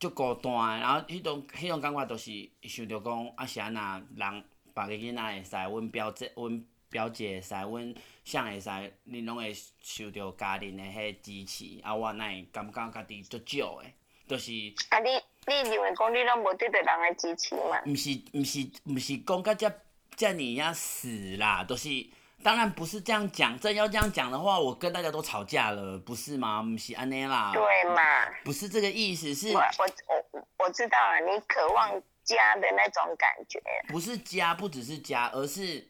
[0.00, 0.80] 足孤单。
[0.80, 8.68] 然后迄种迄种感觉，就是想着讲啊，是安那人别个囡仔会使，阮表姐阮表姐会使，阮啥会使，
[9.08, 13.90] 恁拢会受到家人的迄支持，啊，我哪会感觉家己足少的，
[14.28, 14.52] 就是。
[14.90, 15.10] 啊，你
[15.48, 17.82] 你认为讲你拢无得到人的支持嘛？
[17.86, 19.72] 毋是毋是毋是讲甲遮。
[20.14, 22.06] 遮你要死啦，都、就是
[22.42, 23.58] 当然不是这样讲。
[23.58, 26.60] 真要这样讲的话，我跟大家都吵架了，不是吗？
[26.60, 27.62] 毋是安尼啦，对
[27.94, 28.28] 嘛？
[28.44, 29.48] 不是这个意思，是。
[29.54, 29.86] 我我
[30.34, 31.90] 我我知道了，你渴望
[32.24, 33.58] 家的那种感觉。
[33.88, 35.88] 不是家，不只是家，而是，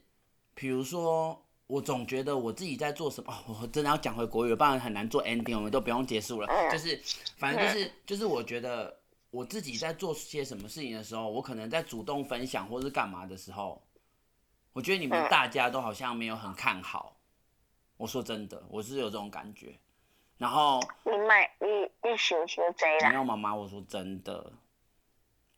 [0.53, 3.33] 比如说，我总觉得我自己在做什么。
[3.47, 6.47] 哦、 我真的要讲回国语，不然很难做 ending，我们都不用结束了。
[6.47, 7.01] 嗯、就是，
[7.37, 8.99] 反正就是、嗯，就是我觉得
[9.31, 13.81] 我自己在做些什么事情的时候，我可能在主动分享或是干嘛的时候。
[14.73, 17.15] 我觉得你们大家都好像没有很看好，
[17.95, 19.77] 我说真的，我是有这种感觉。
[20.39, 21.67] 然后你买你
[22.01, 23.09] 你想想谁啦？
[23.09, 24.51] 没有妈妈，我说真的，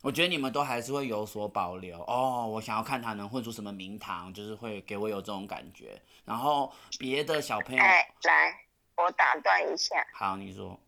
[0.06, 2.46] 我觉得你们都还是会有所保留哦。
[2.48, 6.00] 我想要看他能混出什么名堂，就是会给我有这种感觉。
[6.24, 8.56] 然后别的小朋友，哎，来，
[8.98, 10.06] 我打断一下。
[10.14, 10.80] 好，你说。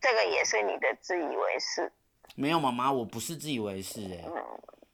[0.00, 1.90] 这个也是你的自以为是。
[2.36, 4.32] 没有妈妈，我不是自以为是哎、嗯。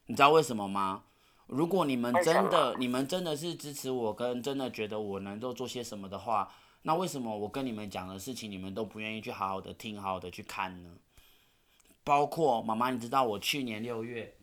[0.07, 1.03] 你知道为什么吗？
[1.47, 6.51] 如果你们真的，你们真的是支持我，跟真的觉得我能够做些什么的话，
[6.81, 10.91] 那为什么我跟你们讲的事情，你们都不愿意去好好的听，好好的去看呢？
[12.11, 14.35] 包括妈妈，你知道我去年六月，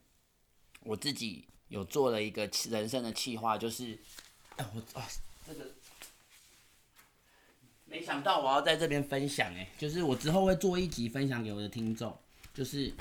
[0.84, 4.00] 我自己有做了一个人生的计划，就是，
[4.56, 5.06] 哎，我啊，
[5.46, 5.66] 这个，
[7.84, 12.18] 没想到我要在这边分享，哎，就是我之后会做一集分享给我的听众，
[12.54, 12.94] 就是。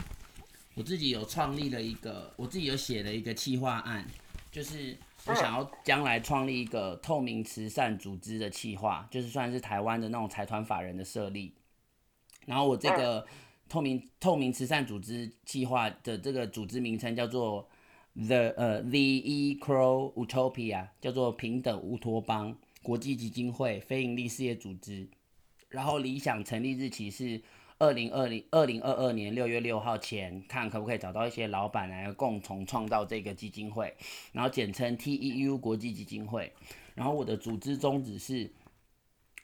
[0.74, 4.06] 我自己有创立了一个，我自己有写了一个企划案，
[4.52, 4.94] 就是
[5.24, 11.55] 我想要将来创立一个透明慈善组织的企划，就是算是台湾的那种财团法人的设立。
[12.44, 13.26] 然后我这个
[13.68, 17.68] 透明透明慈善组织计划的这个组织名称叫做
[18.14, 25.09] The 呃 The Equal Utopia，叫做平等乌托邦国际基金会非营利事业组织。
[25.68, 27.43] 然后理想成立日期是。
[27.78, 33.94] 二零二零二零二二年六月六号前，看可不可以找到一些老板来共同创造这个基金会，
[34.32, 36.51] 然后简称 TEU 国际基金会。
[36.94, 38.51] 然后我的组织宗旨是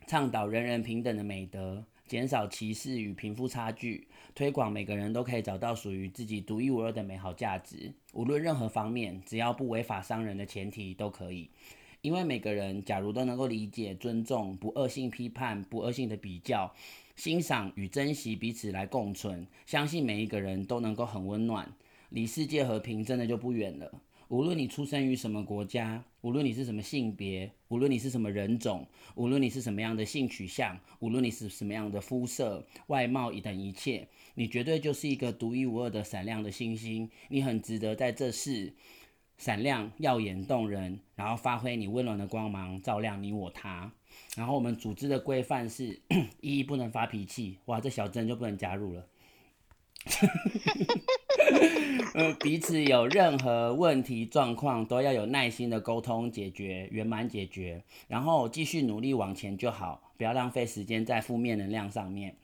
[0.07, 11.49] 倡导人人平等的美德，减少歧视与贫富差距，推广每个人都可以找到属于自己独一无二的美好价值，无论任何方面，只要不违法伤人的前提都可以。
[12.03, 16.71] 因为每个人假如都能够理解、尊重、不恶性批判、不恶性的比较、
[17.17, 21.67] 欣赏与珍惜彼此来共存，相信每一个人都能够很温暖，
[22.11, 23.91] 离世界和平真的就不远了。
[24.33, 37.11] 无论你出生于什么国家，无论你是什么性别，无论你是什么人种，无论你是什么样的性取向，无论你是什么样的肤色、外貌等一切，你绝对就是一个独一无二的闪亮的星星。
[37.29, 38.73] 你很值得在这世
[39.37, 43.93] 闪亮、耀眼、动人，然后发挥你温暖的光芒，照亮你我他。
[44.35, 46.01] 然后我们组织的规范是：
[46.41, 47.59] 一不能发脾气。
[47.67, 49.07] 哇，这小珍就不能加入了。
[52.15, 62.37] 呃，彼此有任何问题状况，都要有耐心的沟通解决，圆满解决，然后继续努力往前就好，不要浪费时间在负面能量上面。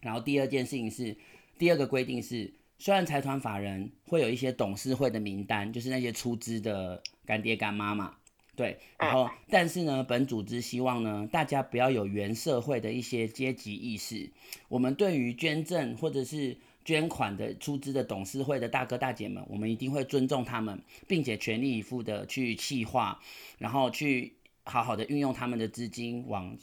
[0.00, 1.16] 然后第二件事情是，
[1.58, 8.14] 第二个规定是，虽然财团法人会有一些董事会的名单，就是那些出资的干爹干妈嘛，
[8.54, 14.30] 对，然后但是呢，本组织希望呢，大家不要有原社会的一些阶级意识。
[14.68, 16.56] 我们对于捐赠或者是
[16.86, 23.20] 捐款的出资的董事会的大哥大姐们，我们一定会尊重他们，并且全力以赴的去企划，
[23.58, 26.56] 然后去好好的运用他们的资金往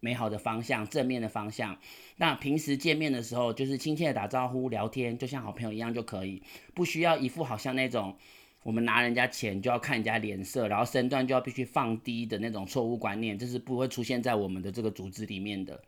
[0.00, 1.78] 美好的方向、正面的方向。
[2.16, 6.42] 那平时见面的时候，就是亲切的打招呼、聊天，就像好朋友一样就可以，
[6.74, 8.16] 不需要一副好像那种
[8.64, 15.80] 我们拿人家钱就要看人家脸色，然后身段就要必须放低的那种错误观念，这是不会出现在我们的这个组织里面的。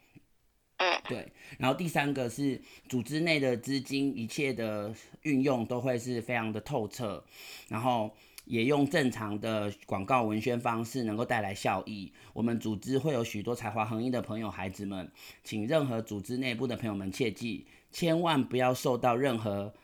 [1.09, 7.23] 对，然后第三个是组织内的资金，一切的运用都会是非常的透彻，
[7.69, 8.11] 然后
[8.45, 12.13] 也用正常的广告文宣方式能够带来效益。
[12.33, 15.11] 我们组织会有许多才华横溢的朋友、孩子们，
[15.45, 19.75] 请任何组织内部的朋友们切记，千万不要受到任何。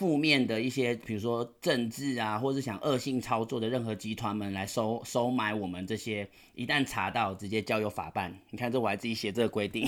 [0.00, 8.34] 负面的一些，比如说政治啊，或是想恶性操作的任何集团们来收收买我们这些，一旦查到，直接交由法办。
[8.48, 9.86] 你看这我还自己写这个规定，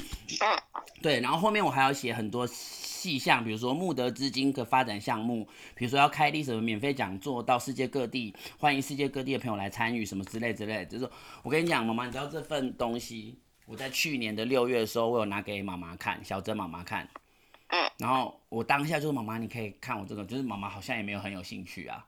[1.02, 10.86] 对，然后后面我还要写很多细项，比如说募得资金的发展项目，比如说要开立什么免费讲座到世界各地，欢迎世界各地的朋友来参与什么之类之类。
[10.86, 11.06] 就是
[11.42, 13.36] 我跟你讲，妈妈，你知道这份东西，
[13.66, 17.06] 我在去年的六月的时候，我有拿给妈妈看，小珍妈妈看。
[17.68, 22.06] 嗯，然后我当下就是妈妈，你可以看我这个，就是妈妈好像也没有很有兴趣啊。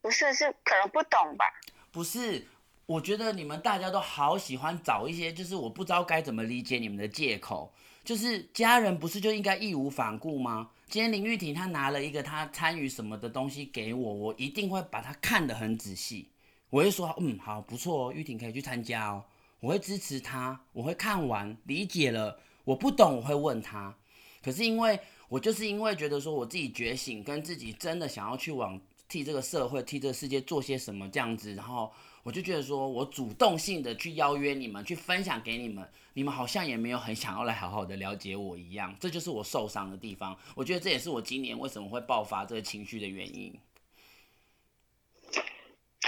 [0.00, 1.44] 不是，是可能不懂吧？
[1.90, 2.46] 不是，
[2.86, 7.72] 我觉得你们大家都好喜欢找一些，就是我不知道该怎么理解你们的借口。
[8.02, 10.70] 就是家人不是就应该义无反顾吗？
[10.88, 16.30] 今天林玉婷她拿了一个她参与什么的东西给我，我一定会把它看得很仔细。
[16.70, 19.24] 我会说，嗯，好，不错哦，玉婷可以去参加哦，
[19.60, 22.40] 我会支持她，我会看完理解了。
[22.70, 23.92] 我不懂，我会问他。
[24.40, 24.96] 可是因为
[25.28, 31.92] 我就是因为觉得说我自己觉醒，跟自己真的想要去往替这个社会、替这个世界做些什么这样子，然后
[32.22, 38.94] 我就觉得说我主动性的去邀约你们，去分享给你们，你们好像也没有很想要来好好的了解我一样。
[39.00, 40.38] 这就是我受伤的地方。
[40.54, 43.52] 我觉得这也是我今年为什么会爆发这个情绪的原因。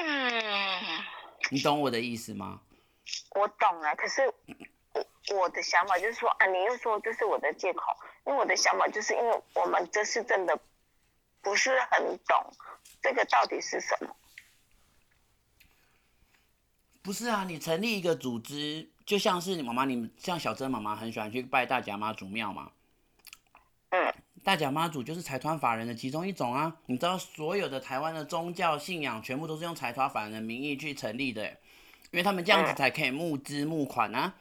[0.01, 0.41] 嗯，
[1.51, 2.61] 你懂我的意思吗？
[3.35, 4.33] 我懂了，可是。
[5.33, 7.83] 我的想法就是说啊，你又说这是我的借口，
[8.27, 10.59] 因为我的想法就是因为我们这是真的
[11.41, 12.53] 不是很懂
[13.03, 14.15] 这个到底是什么。
[17.03, 22.71] 不是啊，你成立一个组织，就像是你妈妈，你像小珍妈妈很喜欢去拜大甲妈祖庙嘛。
[23.91, 24.15] 嗯。
[24.45, 31.49] 大甲妈祖就是财团法人的其中一种啊，你知道所有的台湾的宗教信仰全部都是用财团法人的名义去成立的，
[32.11, 34.35] 因为他们这样子才可以募资募款啊。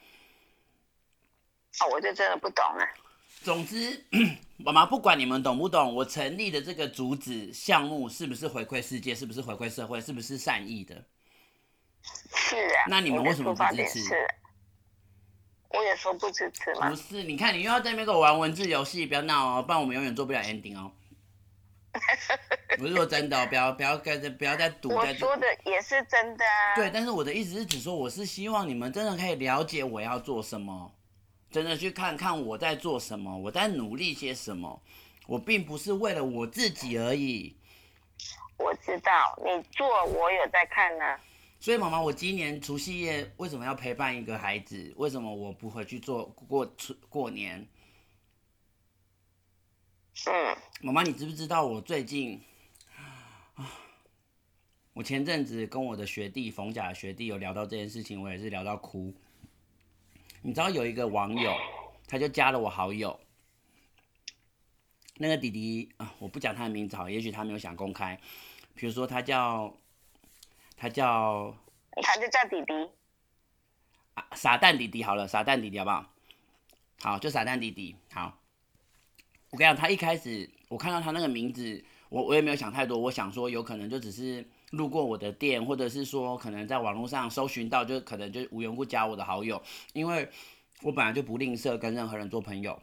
[1.79, 2.85] 哦，我就真的不懂了。
[3.43, 4.05] 总之，
[4.57, 11.03] 妈妈不管你们懂不懂，我成立的这个主旨项目是不是回馈世界，是不是回馈社会，是不是善意的？
[12.35, 12.85] 是啊。
[12.87, 14.27] 那你们为什么不支持？
[15.69, 16.89] 我也说不支持嘛。
[16.89, 20.91] 不是，你看你又要在那边跟我玩文字游戏，不要闹哦，不然我们永远做不了 ending 哦。
[22.77, 24.89] 不是说真的哦，不要不要再不要再赌。
[24.89, 26.75] 我说的也是真的啊。
[26.75, 30.93] 对，但是我的意思是，只说我是希望你们真的可以了解我要做什么。
[31.51, 34.81] 真的去看看我在做什么，我在努力些什么，
[35.27, 37.53] 我并不是为了我自己而已。
[38.57, 41.03] 我知道你做，我有在看呢。
[41.59, 44.93] 所以妈妈，我今年除夕夜为什么要陪伴一个孩子？
[44.95, 46.73] 为什么我不回去做过
[47.09, 47.67] 过年？
[50.27, 52.41] 嗯，妈妈，你知不知道我最近
[53.55, 53.69] 啊？
[54.93, 59.13] 我前阵子跟我的学弟冯甲的学弟有聊到这件事情，我也是聊到哭。
[60.43, 61.55] 你知道有一个网友，
[62.07, 63.19] 他就加了我好友。
[65.17, 68.19] 那个弟弟啊，我不讲他的名字好，也许他没有想公开。
[68.73, 69.77] 比如说他叫，
[70.75, 71.55] 他叫，
[72.01, 72.73] 他就叫弟弟。
[74.15, 76.11] 啊，傻蛋弟弟好了，傻蛋弟弟好不好？
[77.01, 77.95] 好，就傻蛋弟弟。
[78.11, 78.39] 好，
[79.51, 89.59] 我跟你讲，他一开始我看到他那个名字，我我也没有想太多，我想说有可能就只是路过我的店，或者是说可能在网络上搜寻到，就可能就无缘无故加我的好友，
[89.93, 90.29] 因为
[90.83, 92.77] 我本来就不吝啬跟任何人做朋友。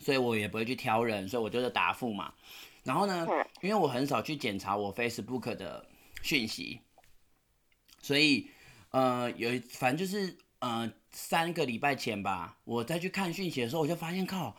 [0.00, 2.34] 所以我也不会去挑人，所以我就是答复嘛。
[2.82, 3.26] 然后呢，
[3.62, 5.86] 因为我很少去检查我 Facebook 的
[6.20, 6.80] 讯息，
[8.02, 8.50] 所以
[8.90, 14.54] 呃有反正就是呃三个礼拜前吧，我再去看讯息的时候，我就发现靠，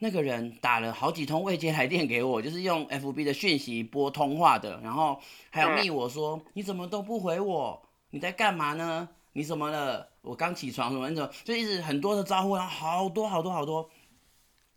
[0.00, 5.20] 那个人打了好几通未接来电给我，就是用 FB 的讯息拨通话的，然后
[5.50, 9.08] 还有密我说你怎么都不回我，你在干嘛呢？
[9.34, 10.08] 你怎么了？
[10.22, 13.88] 我刚起床什么那种，就一直很多的招呼，然后好多好多好多。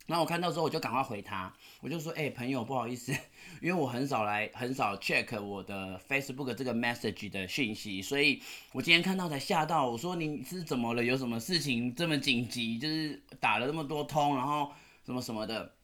[0.06, 3.10] 然后我看到之后，我就赶快回他，我就说：“哎、欸，朋友，不好意思，
[3.62, 8.42] 因为我很少来，很少 check 我的 Facebook 这个 message 的讯息，所以
[8.72, 9.90] 我今天看到才吓到。
[9.90, 11.02] 我说你是怎么了？
[11.02, 12.78] 有什么事情这么紧急？
[12.78, 14.70] 就是打了那么多通，然后
[15.04, 15.74] 什么什么的。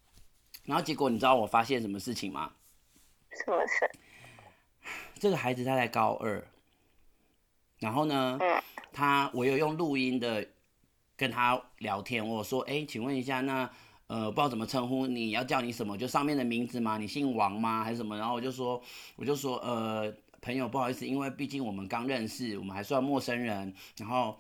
[0.65, 2.53] 然后结果你知道我发现什么事情吗？
[3.31, 3.91] 什么事？
[5.19, 6.45] 这个孩子他在高二，
[7.79, 10.47] 然后呢，嗯、他我有用录音的
[11.17, 13.71] 跟他聊天，我说：哎、欸，请问一下那。”
[14.11, 15.97] 呃，不知道怎么称呼你，要叫你什么？
[15.97, 16.99] 就上面的名字吗？
[16.99, 17.85] 你姓王吗？
[17.85, 18.19] 还是什么？
[18.19, 18.83] 然后我就说，
[19.15, 23.73] 我就说，呃，朋友，不好意思，因为毕竟我们刚认识，我们还算陌生人。
[23.99, 24.37] 然后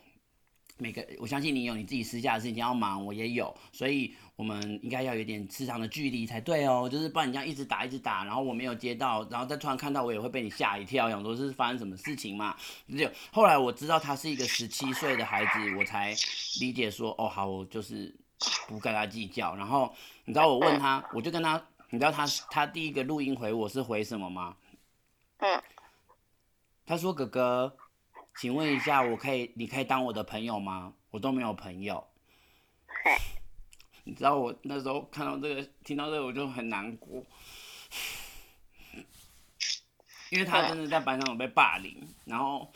[0.76, 6.88] 每个，我相信你有你自己私下的事情要忙，我也有，所以我们应该要有点适当的距离才对哦。
[6.88, 12.56] 就是不然你这样一直打一直打，然后我没有接到，然后再突然看到我也会被你吓一跳，想说是发生什么事情嘛？
[12.88, 16.14] 就后来我知道他是一个十七岁的孩子，我才
[16.60, 18.16] 理解说，哦，好，我就是。
[18.66, 19.94] 不跟他计较，然后
[20.24, 24.56] 你知道我问他，我就跟他，你知道他他第一个录音回我是回什么吗？
[25.40, 25.62] 嗯，
[26.86, 27.76] 他说哥哥，
[28.36, 30.94] 请问一下，我可以，你可以当我的朋友吗？
[31.10, 32.02] 我都没有朋友。
[34.10, 37.24] 你知道我那时候看到这个，听到这个我就很难过，
[40.30, 42.70] 因为他真的在班上有被霸凌，然后。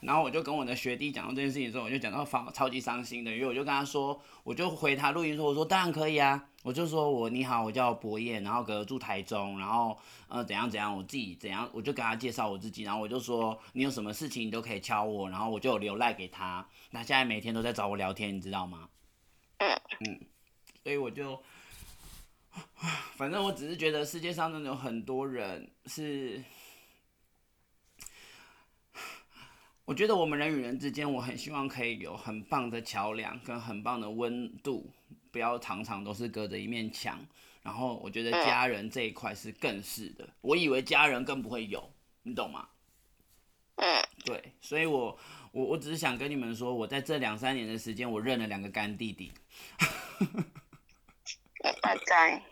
[0.00, 9.98] 然后我就跟我的学弟讲到这件事情的时候，我就讲到超超级伤心的，因为我就跟他说，我就回他录音说，我说当然可以啊，我就说我你好，我叫博彦，然后哥哥住台中，然后
[10.28, 18.88] 呃怎样怎样，我自己怎样，我就跟他介绍我自己，然后我就说你有什么事情你都可以敲我，然后我就有留赖给他，那现在每天都在找我聊天，你知道吗？
[19.58, 20.20] 嗯，
[20.82, 21.42] 所以我就，
[23.16, 26.42] 反正我只是觉得世界上真的有很多人是。
[29.84, 34.92] 我觉得我们人与人之间，我很希望可以有很棒的桥梁跟很棒的温度，
[35.30, 37.18] 不要常常都是隔着一面墙。
[37.62, 41.90] 然后我觉得家人这一块是更是的，我以为家人更不会有，
[42.22, 42.68] 你懂吗？
[43.76, 45.18] 嗯，对，所以我
[45.52, 49.32] 我我只是想跟你们说，我在这两三年的时间，我认了两个干弟弟。
[51.82, 52.42] 拜拜。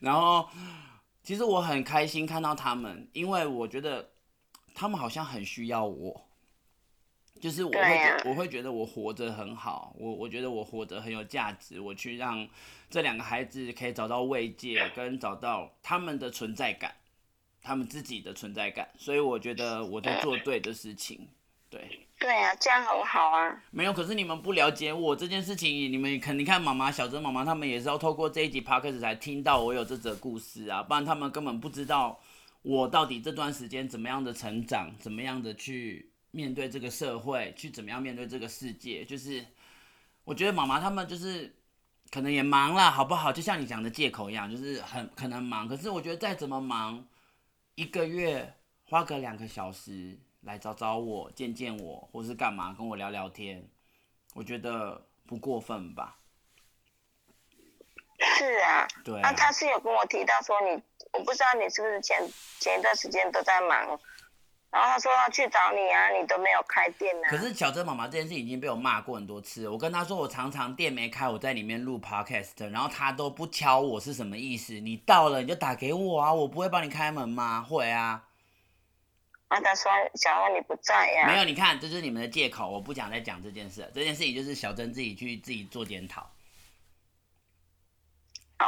[0.00, 0.48] 然后
[1.22, 4.10] 其实我很开心看到他们，因为我觉得
[4.74, 6.24] 他们好像很需要我。
[7.40, 12.48] 就是我会我会觉得我活着很好，我我觉得我活着很有价值，我去让
[12.90, 16.92] 这两个孩子可以找到慰藉，跟找到他们的存在感，
[17.62, 21.28] 他们自己的存在感，所以我觉得我在做对的事情，
[21.70, 22.07] 对。
[22.18, 23.62] 对啊，这样很好啊。
[23.70, 32.18] 没有，可是你们不了解我这件事情，你们肯定看妈妈、小珍妈妈他们也是要透过这一集 podcast 才听到我有这则故事啊，不然他们根本不知道
[32.62, 36.12] 我到底这段时间怎么样的成长，怎么样的去。
[36.30, 39.02] 面对这个社会，去怎么样面对这个世界？
[39.02, 39.42] 就是
[40.24, 41.56] 我觉得妈妈他们就是
[42.10, 43.32] 可能也忙了，好不好？
[43.32, 45.66] 就像你讲的借口一样，就是很可能忙。
[45.66, 47.02] 可是我觉得再怎么忙，
[47.76, 48.54] 一个月
[48.84, 53.68] 花个两个小时来找找我、见见我，或是干嘛跟我聊聊天，
[54.34, 56.16] 我觉得不过分吧？
[58.36, 59.20] 是啊，对啊。
[59.22, 60.82] 那他是有跟我提到说你，
[61.12, 62.28] 我不知道你是不是前
[62.58, 63.98] 前一段时间都在忙。
[64.70, 67.30] 然后他说要去找你啊，你都没有开店呢、啊。
[67.30, 69.66] 可是小珍妈妈这件事已经被我骂过很多次。
[69.66, 74.74] 我跟她说，我常常店没开，我在里面录 podcast，然后她都不敲我，是什么意思？
[74.74, 77.62] 你到了你就打给我啊，我不会帮你开门吗？
[77.62, 78.27] 会啊。
[79.48, 81.26] 啊，他说小欧你不在呀、啊。
[81.26, 82.70] 没有，你看，这是你们的借口。
[82.70, 86.30] 我不想再讲这件事，这件事情就是小珍自己去自己做检讨。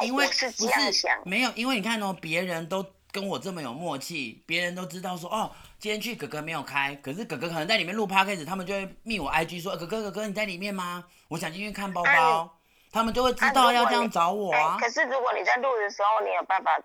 [0.03, 1.21] 因为是这样想。
[1.25, 5.51] 没有，因为你看哦，别人都跟我这么有默契，别人都知道说哦。
[5.79, 11.03] 今天去哥哥没有开，可是哥哥可能在里面录 podcast，他们就会密我 IG 说，哥哥哥哥你在里面吗？
[11.29, 12.51] 我想进去看包包，啊、
[12.93, 14.77] 他们就会知道要这样找我啊。
[14.79, 16.79] 可是如果你在录的时候，你有办法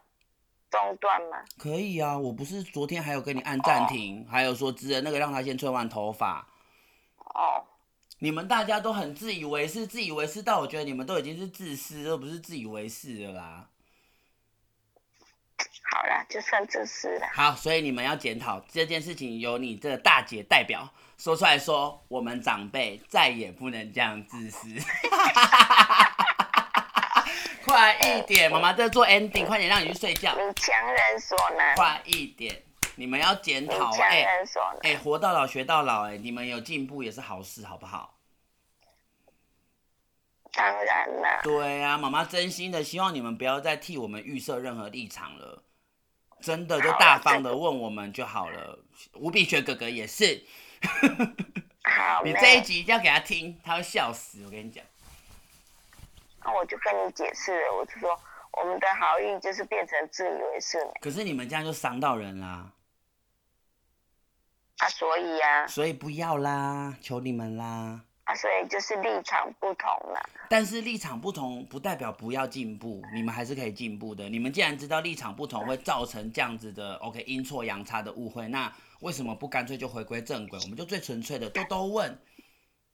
[0.76, 1.38] 中断吗？
[1.58, 6.48] 可以啊，我不是昨天还有跟你按暂停，哦、还有说只能那个让他先吹完头发。
[7.18, 7.64] 哦。
[8.20, 13.68] 你们大家都很自以为是，自以为是到我觉得你们都已经是自私，而不是自以为是了啦。
[15.92, 17.28] 好了，就算自私了。
[17.34, 24.68] 好，所以你们要检讨这件事情，由你这个大姐代表说出来说，我们长辈再也不能这样自私。
[27.66, 30.34] 快一点，妈妈在做 ending，快点让你去睡觉。
[30.34, 31.76] 你强人所难。
[31.76, 32.62] 快一点。
[32.98, 34.26] 你们要检讨哎
[34.84, 38.18] 哎，活到老学到老哎，你们有进步也是好事，好不好？
[40.54, 41.42] 当然了。
[41.44, 45.64] 对啊，妈妈真心的希望你们不要再替我们预设任何立场了，
[46.40, 48.80] 真的就大方的问我们就好了。
[49.16, 50.46] 吴炳学哥哥也是，
[52.24, 54.82] 你这一集一定要给他听，他会笑死，我跟你讲。
[56.46, 58.18] 那我就跟你解释了，我就说
[58.54, 60.78] 我们的好意就是变成自以为是。
[61.02, 62.72] 可是你们这样就伤到人啦。
[64.78, 68.02] 啊，所以呀、啊，所以不要啦，求你们啦。
[68.26, 70.30] 啊，所以就是立场不同了。
[70.50, 74.30] 但是立场不同不代表不要进步，你们还是可以进步的。
[74.30, 80.60] 你们既然知道立场不同会造成这样子的 OK 阴错阳差的误会，那为什么不干脆就回归正轨？
[80.64, 82.20] 我们就最纯粹的都都问。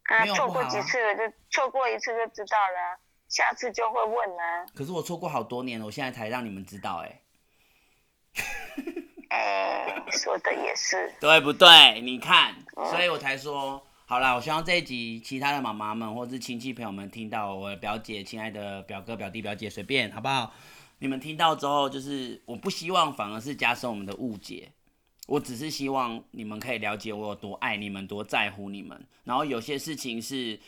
[0.03, 2.99] 啊，错过几次了，就错过一次就知道了，
[3.31, 4.67] 下次就会问啊。
[4.75, 8.43] 可是我错过好多年了，我现在才让你们知道、欸，哎。
[9.31, 12.01] 哎，说的也是，对不对？
[12.01, 20.53] 你看，所以我才说，好啦，我希望这一集其他的妈妈们或是亲戚朋友们听到，我的表姐、亲爱的表哥、表弟、表姐，随便好不好？
[20.99, 24.69] 你们听到之后，就是我不希望反而是加深我们的误解，
[25.27, 29.01] 我只是希望你们可以了解我有多爱你们，多在乎你们。
[29.23, 30.59] 然后有些事情是，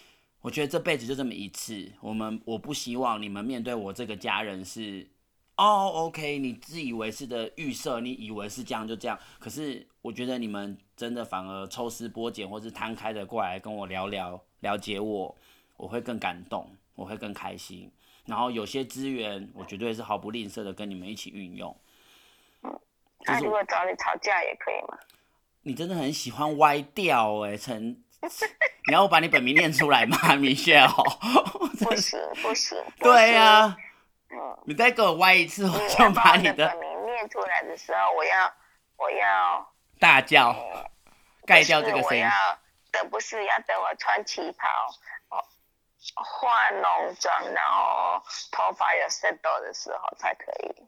[0.43, 5.07] 我觉得这辈子就这么一次，我们我不希望你们面对我这个家人是。
[5.55, 15.37] 哦、oh，OK，你自以为是的预设，你以为是这样就这样，可是我觉得你们真的反而抽丝剥茧，或是摊开的过来跟我聊聊，了解我，
[15.77, 17.91] 我会更感动，我会更开心。
[18.25, 21.77] 然后有些资源，我绝对是毫不吝啬的跟你们一起运用。
[22.63, 22.79] 嗯，
[23.27, 24.97] 那如果找你吵架也可以吗？
[25.61, 28.03] 你真的很喜欢歪掉哎、欸，陈，
[28.87, 30.91] 你要我把你本名念出来吗， Michelle？
[31.83, 32.77] 不行不行。
[32.99, 33.77] 对呀、啊。
[34.65, 38.51] 你再给我歪一次，我就把你的本名念出来的时候，我要
[38.97, 40.55] 我要大叫，
[41.45, 42.25] 盖掉这个声音。
[42.91, 44.67] 等不是要等我穿旗袍，
[46.15, 50.83] 化浓妆，然后头发有 settle 的时候才可以。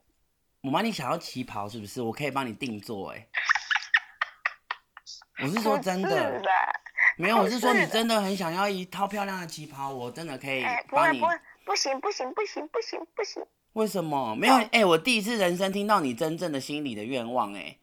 [0.61, 2.01] 我妈，你想要旗袍是不是？
[2.01, 3.27] 我可以帮你定做哎。
[5.43, 6.41] 我是说真的，
[7.17, 11.21] 没有，我是说你真的很想要一套漂亮的旗袍，我真的可以帮你。
[11.65, 13.43] 不行不行不行不行不行！
[13.73, 14.53] 为什么没有？
[14.53, 17.75] 哎、欸，我第一次人生听到你真正的心里的愿望，哎，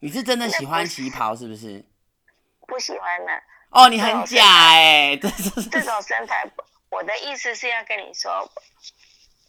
[0.00, 1.84] 你是真的喜欢旗袍是不是？
[2.66, 3.32] 不喜欢呢。
[3.68, 4.42] 哦，你很假
[4.72, 6.50] 哎，这种 身材。
[6.88, 8.50] 我的意思是要跟你说，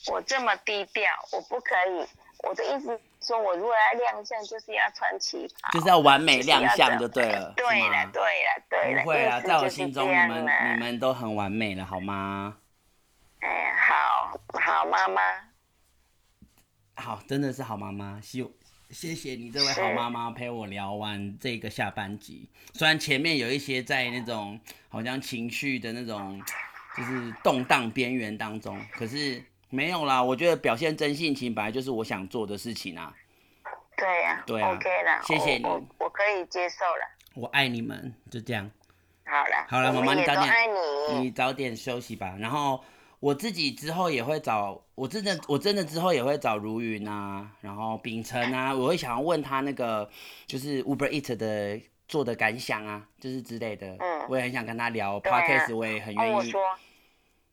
[0.08, 2.06] 我这么低调，我不可以。
[2.40, 7.54] 我的意思说，我如果要亮相，就是要穿旗袍，就是要完美亮相就对了。
[7.58, 12.58] 对了对了对了，不会啦，在我心中你们你们都很完美了，好吗？
[13.40, 15.22] 哎，好好妈妈，
[16.96, 18.48] 好，真的是好妈妈，希
[18.92, 22.48] 谢谢你这位好妈妈陪我聊完这个下半集。
[22.74, 24.60] 虽然前面有一些在那种
[24.90, 26.40] 好像情绪的那种
[26.96, 30.22] 就是动荡边缘当中，可是没有啦。
[30.22, 33.14] 我觉得表现真性情本来就是我想做的事情啊。
[33.98, 37.08] 对呀，对啊，OK 了，谢谢你，我我可以接受了。
[37.36, 38.70] 我爱你们，就这样。
[39.26, 40.54] 好了，好了，妈妈你早点，
[41.10, 42.84] 你，你早点休息吧，然后。
[43.22, 50.08] 我自己之后也会找，我真的我真的之后也会找如云啊，然后秉承啊， 我会想要问他那个
[50.46, 56.52] 就是 Uber Eats 的做的感想啊，就是之类的，嗯，我也很想跟他聊 Podcast，我也很愿意，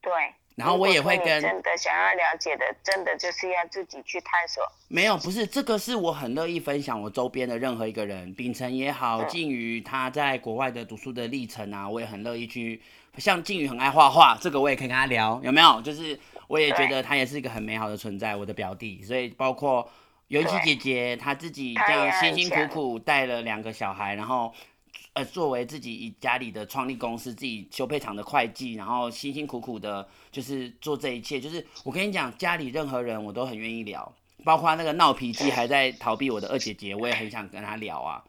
[0.02, 0.12] 对，
[0.54, 4.62] 然后我也会跟真的想要了解的，真的就是要自己去探索。
[4.88, 12.82] 没有，不是这个是我很乐意分享我周边的任何一个人，秉承也好，静宇他在国外的读书的历程啊，我也很乐意去。
[13.18, 15.82] 像静宇很爱画画，这个我也可以跟他聊，有没有？
[15.82, 16.18] 就是
[16.48, 19.02] 我也觉得他也是一个很美好的存在，我的表弟。
[19.02, 19.86] 所以包括
[20.28, 24.54] 尤其姐姐，她自己这样辛辛苦苦带了两个小孩，然后
[25.14, 31.40] 呃作为自己家里的创立公司，自己修配厂的会计，然后辛辛苦苦的，就是做这一切。
[31.40, 34.10] 就是我跟你讲，家里任何人我都很愿意聊，
[34.44, 38.22] 包括那个闹脾气还在逃避我的二姐姐，我也很想跟她聊啊。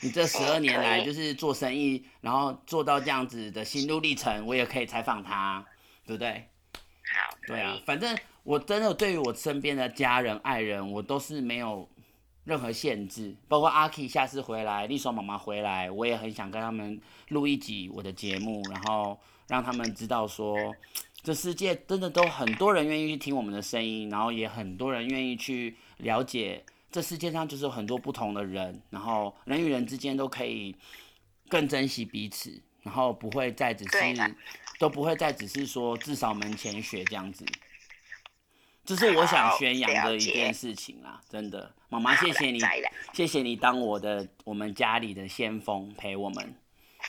[0.00, 5.66] 你这十二年来就是做生意，然后做到这样子的心路历程，我也可以采访她，
[6.06, 6.48] 对不对？
[7.02, 11.88] 好，对啊，反正我真的对于我身边的家人、爱人，我都是没有
[12.48, 13.36] 任何限制。
[13.46, 16.98] 包括阿 K 下次回来，丽爽妈妈回来，我也很想跟他们
[17.28, 20.56] 录一集我的节目，然后让他们知道说，
[21.22, 26.64] 这世界真的都很多人愿意去听我们的声音，然后也很多人愿意去了解。
[26.90, 30.74] 这世界上就是有很多不同的人，然后人与人之间都可以
[31.46, 34.34] 更珍惜彼此，然后不会再只是，
[34.78, 37.44] 都不会再只是说至少门前雪这样子。
[38.88, 42.58] 这是我想宣扬的一件事情啦，真的，妈妈，谢谢你，
[43.12, 46.56] 谢谢你当我的我们家里的先锋，陪我们，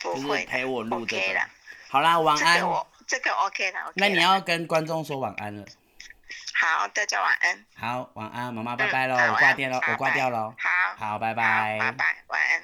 [0.02, 1.18] 就是陪我录的、
[1.88, 2.60] 好啦，晚安。
[3.06, 3.90] 这个 OK 了。
[3.94, 5.64] 那你要跟观众说晚安了。
[6.52, 7.64] 好，大家晚安。
[7.74, 10.54] 好，晚安，妈妈，拜拜喽，我挂电了，我挂掉喽。
[10.58, 11.78] 好，好，拜拜。
[11.80, 12.62] 拜拜，晚安。